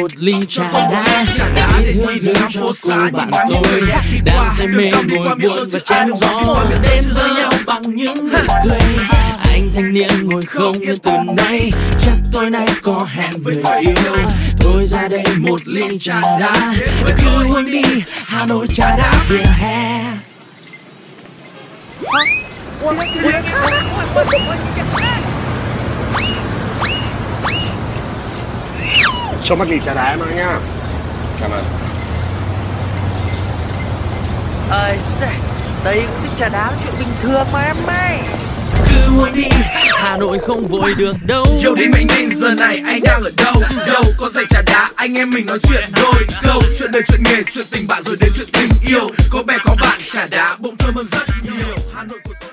một 0.00 0.10
ly 0.16 0.34
trà 0.48 0.72
đá 0.72 1.26
ít 1.78 1.92
hương 1.92 2.18
dưỡng 2.18 2.34
cho 2.50 2.60
cô 2.82 2.90
bạn 3.12 3.30
tôi 3.48 3.82
đang 4.24 4.50
say 4.58 4.66
mê 4.66 4.90
ngồi 5.08 5.34
buồn 5.36 5.68
và 5.72 5.78
chém 5.78 6.08
gió 6.20 6.64
đến 6.82 7.04
với 7.14 7.30
nhau 7.34 7.50
bằng 7.66 7.82
những 7.82 8.28
nụ 8.32 8.38
cười 8.64 8.78
anh 9.38 9.70
thanh 9.74 9.92
niên 9.92 10.08
ngồi 10.22 10.42
không 10.42 10.72
yên 10.80 10.96
từ 10.96 11.12
nay 11.36 11.72
chắc 12.00 12.12
tối 12.32 12.50
nay 12.50 12.66
có 12.82 13.06
hẹn 13.10 13.42
với 13.42 13.54
người 13.56 13.80
yêu 13.80 14.16
thôi 14.60 14.84
ra 14.86 15.08
đây 15.08 15.24
một 15.38 15.60
ly 15.64 15.98
trà 16.00 16.20
đá 16.20 16.74
cứ 17.22 17.54
uống 17.54 17.66
đi 17.66 17.82
hà 18.06 18.46
nội 18.46 18.66
trà 18.68 18.96
đá 18.96 19.24
vỉa 19.28 19.44
hè 19.58 20.04
cho 29.50 29.56
mắt 29.56 29.68
ly 29.68 29.78
trà 29.82 29.94
đá 29.94 30.10
em 30.10 30.18
nhá 30.36 30.58
cảm 31.40 31.50
ơn. 31.50 31.64
Ơi 34.70 34.96
à, 35.20 35.32
đây 35.84 36.02
cũng 36.08 36.22
thích 36.22 36.32
trà 36.36 36.48
đá 36.48 36.72
chuyện 36.82 36.94
bình 36.98 37.08
thường 37.20 37.46
mà 37.52 37.60
em 37.60 37.76
ơi. 37.86 38.18
Cứ 38.88 39.18
uống 39.18 39.32
đi 39.34 39.48
Hà 39.94 40.16
Nội 40.16 40.38
không 40.38 40.64
vội 40.64 40.94
được 40.94 41.12
đâu. 41.26 41.44
Chiều 41.60 41.74
đi 41.74 41.86
mệnh 41.88 42.06
ninh 42.16 42.28
giờ 42.34 42.54
này 42.54 42.82
anh 42.86 43.00
đang 43.02 43.22
ở 43.22 43.30
đâu? 43.44 43.54
Đâu 43.86 44.02
có 44.18 44.28
dạy 44.28 44.44
trà 44.50 44.62
đá 44.66 44.90
anh 44.96 45.14
em 45.14 45.30
mình 45.30 45.46
nói 45.46 45.58
chuyện 45.62 45.82
đôi 46.02 46.26
câu. 46.42 46.60
Chuyện 46.78 46.90
đời 46.92 47.02
chuyện 47.08 47.22
nghề 47.24 47.42
chuyện 47.52 47.66
tình 47.70 47.86
bạn 47.88 48.02
rồi 48.02 48.16
đến 48.20 48.30
chuyện 48.36 48.48
tình 48.52 48.70
yêu. 48.86 49.10
Có 49.30 49.42
bè 49.42 49.58
có 49.64 49.76
bạn 49.80 50.00
trà 50.12 50.26
đá 50.26 50.56
bỗng 50.60 50.76
thơm 50.76 50.94
hơn 50.94 51.06
rất 51.12 51.26
nhiều. 51.42 51.76
Hà 51.94 52.04
Nội 52.04 52.18
của 52.24 52.34
tôi 52.40 52.50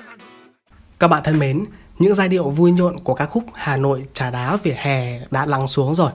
Các 0.98 1.08
bạn 1.08 1.22
thân 1.24 1.38
mến, 1.38 1.64
những 1.98 2.14
giai 2.14 2.28
điệu 2.28 2.50
vui 2.50 2.72
nhộn 2.72 2.98
của 2.98 3.14
ca 3.14 3.26
khúc 3.26 3.44
Hà 3.54 3.76
Nội 3.76 4.04
trà 4.14 4.30
đá 4.30 4.56
vỉa 4.62 4.74
hè 4.76 5.20
đã 5.30 5.46
lắng 5.46 5.68
xuống 5.68 5.94
rồi. 5.94 6.10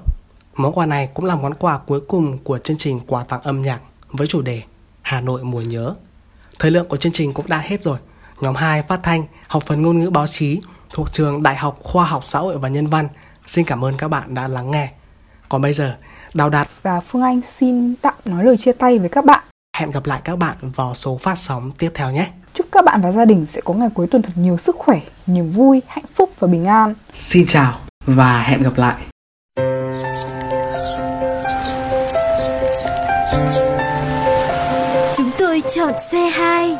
Món 0.56 0.74
quà 0.74 0.86
này 0.86 1.10
cũng 1.14 1.26
là 1.26 1.36
món 1.36 1.54
quà 1.54 1.78
cuối 1.78 2.02
cùng 2.08 2.38
của 2.38 2.58
chương 2.58 2.78
trình 2.78 3.00
quà 3.08 3.24
tặng 3.24 3.42
âm 3.42 3.62
nhạc 3.62 3.80
với 4.12 4.28
chủ 4.28 4.42
đề 4.42 4.62
Hà 5.02 5.22
Nội 5.22 5.44
mùa 5.44 5.62
nhớ. 5.62 5.94
Thời 6.60 6.72
lượng 6.72 6.88
của 6.88 6.98
chương 6.98 7.12
trình 7.12 7.34
cũng 7.34 7.46
đã 7.48 7.58
hết 7.58 7.84
rồi. 7.84 7.98
Nhóm 8.42 8.56
2 8.56 8.82
phát 8.82 9.00
thanh, 9.04 9.24
học 9.48 9.64
phần 9.64 9.82
ngôn 9.82 10.00
ngữ 10.00 10.10
báo 10.10 10.28
chí 10.28 10.60
thuộc 10.90 11.14
trường 11.14 11.44
Đại 11.44 11.56
học 11.56 11.80
Khoa 11.84 12.06
học 12.06 12.26
Xã 12.26 12.40
hội 12.40 12.58
và 12.58 12.70
Nhân 12.70 12.88
văn. 12.88 13.08
Xin 13.48 13.66
cảm 13.66 13.86
ơn 13.86 13.98
các 13.98 14.08
bạn 14.08 14.34
đã 14.34 14.48
lắng 14.48 14.72
nghe. 14.72 14.92
Còn 15.50 15.62
bây 15.62 15.74
giờ, 15.74 15.98
Đào 16.34 16.50
Đạt 16.50 16.70
và 16.82 17.00
Phương 17.00 17.22
Anh 17.22 17.42
xin 17.58 17.96
tạm 17.96 18.14
nói 18.26 18.44
lời 18.44 18.58
chia 18.58 18.72
tay 18.72 19.00
với 19.00 19.10
các 19.10 19.26
bạn. 19.26 19.44
Hẹn 19.78 19.92
gặp 19.92 20.06
lại 20.06 20.22
các 20.24 20.36
bạn 20.36 20.56
vào 20.62 20.94
số 20.94 21.18
phát 21.18 21.36
sóng 21.38 21.72
tiếp 21.78 21.92
theo 21.96 22.12
nhé. 22.12 22.32
Chúc 22.54 22.68
các 22.72 22.86
bạn 22.86 23.02
và 23.02 23.12
gia 23.12 23.26
đình 23.26 23.46
sẽ 23.50 23.62
có 23.62 23.74
ngày 23.74 23.90
cuối 23.94 24.08
tuần 24.08 24.22
thật 24.22 24.34
nhiều 24.36 24.58
sức 24.58 24.76
khỏe, 24.76 25.00
niềm 25.28 25.52
vui, 25.52 25.82
hạnh 25.88 26.06
phúc 26.14 26.32
và 26.40 26.48
bình 26.48 26.66
an. 26.66 26.94
Xin 27.14 27.46
chào 27.48 27.80
và 28.06 28.44
hẹn 28.44 28.62
gặp 28.64 28.78
lại. 28.78 28.96
Chọn 35.76 35.94
C2 36.12 36.76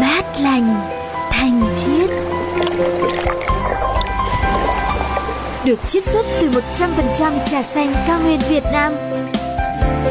mát 0.00 0.24
lành, 0.40 0.90
thanh 1.30 1.62
khiết. 1.78 2.10
Được 5.64 5.80
chiết 5.86 6.02
xuất 6.04 6.26
từ 6.40 6.50
100% 6.50 7.32
trà 7.46 7.62
xanh 7.62 7.94
cao 8.08 8.20
nguyên 8.20 8.40
Việt 8.48 8.62
Nam. 8.72 8.92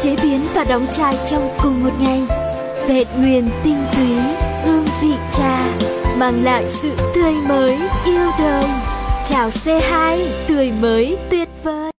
Chế 0.02 0.16
biến 0.22 0.46
và 0.54 0.64
đóng 0.64 0.86
chai 0.92 1.18
trong 1.26 1.50
cùng 1.62 1.84
một 1.84 1.92
ngày. 2.00 2.22
Vẹn 2.88 3.06
nguyên 3.18 3.50
tinh 3.64 3.84
túy, 3.92 4.16
hương 4.64 4.86
vị 5.02 5.14
trà 5.32 5.66
mang 6.16 6.44
lại 6.44 6.64
sự 6.68 6.90
tươi 7.14 7.32
mới 7.32 7.78
yêu 8.04 8.30
đời. 8.38 8.64
Chào 9.24 9.48
C2, 9.48 10.18
tươi 10.48 10.72
mới 10.80 11.18
tuyệt 11.30 11.48
vời. 11.62 11.91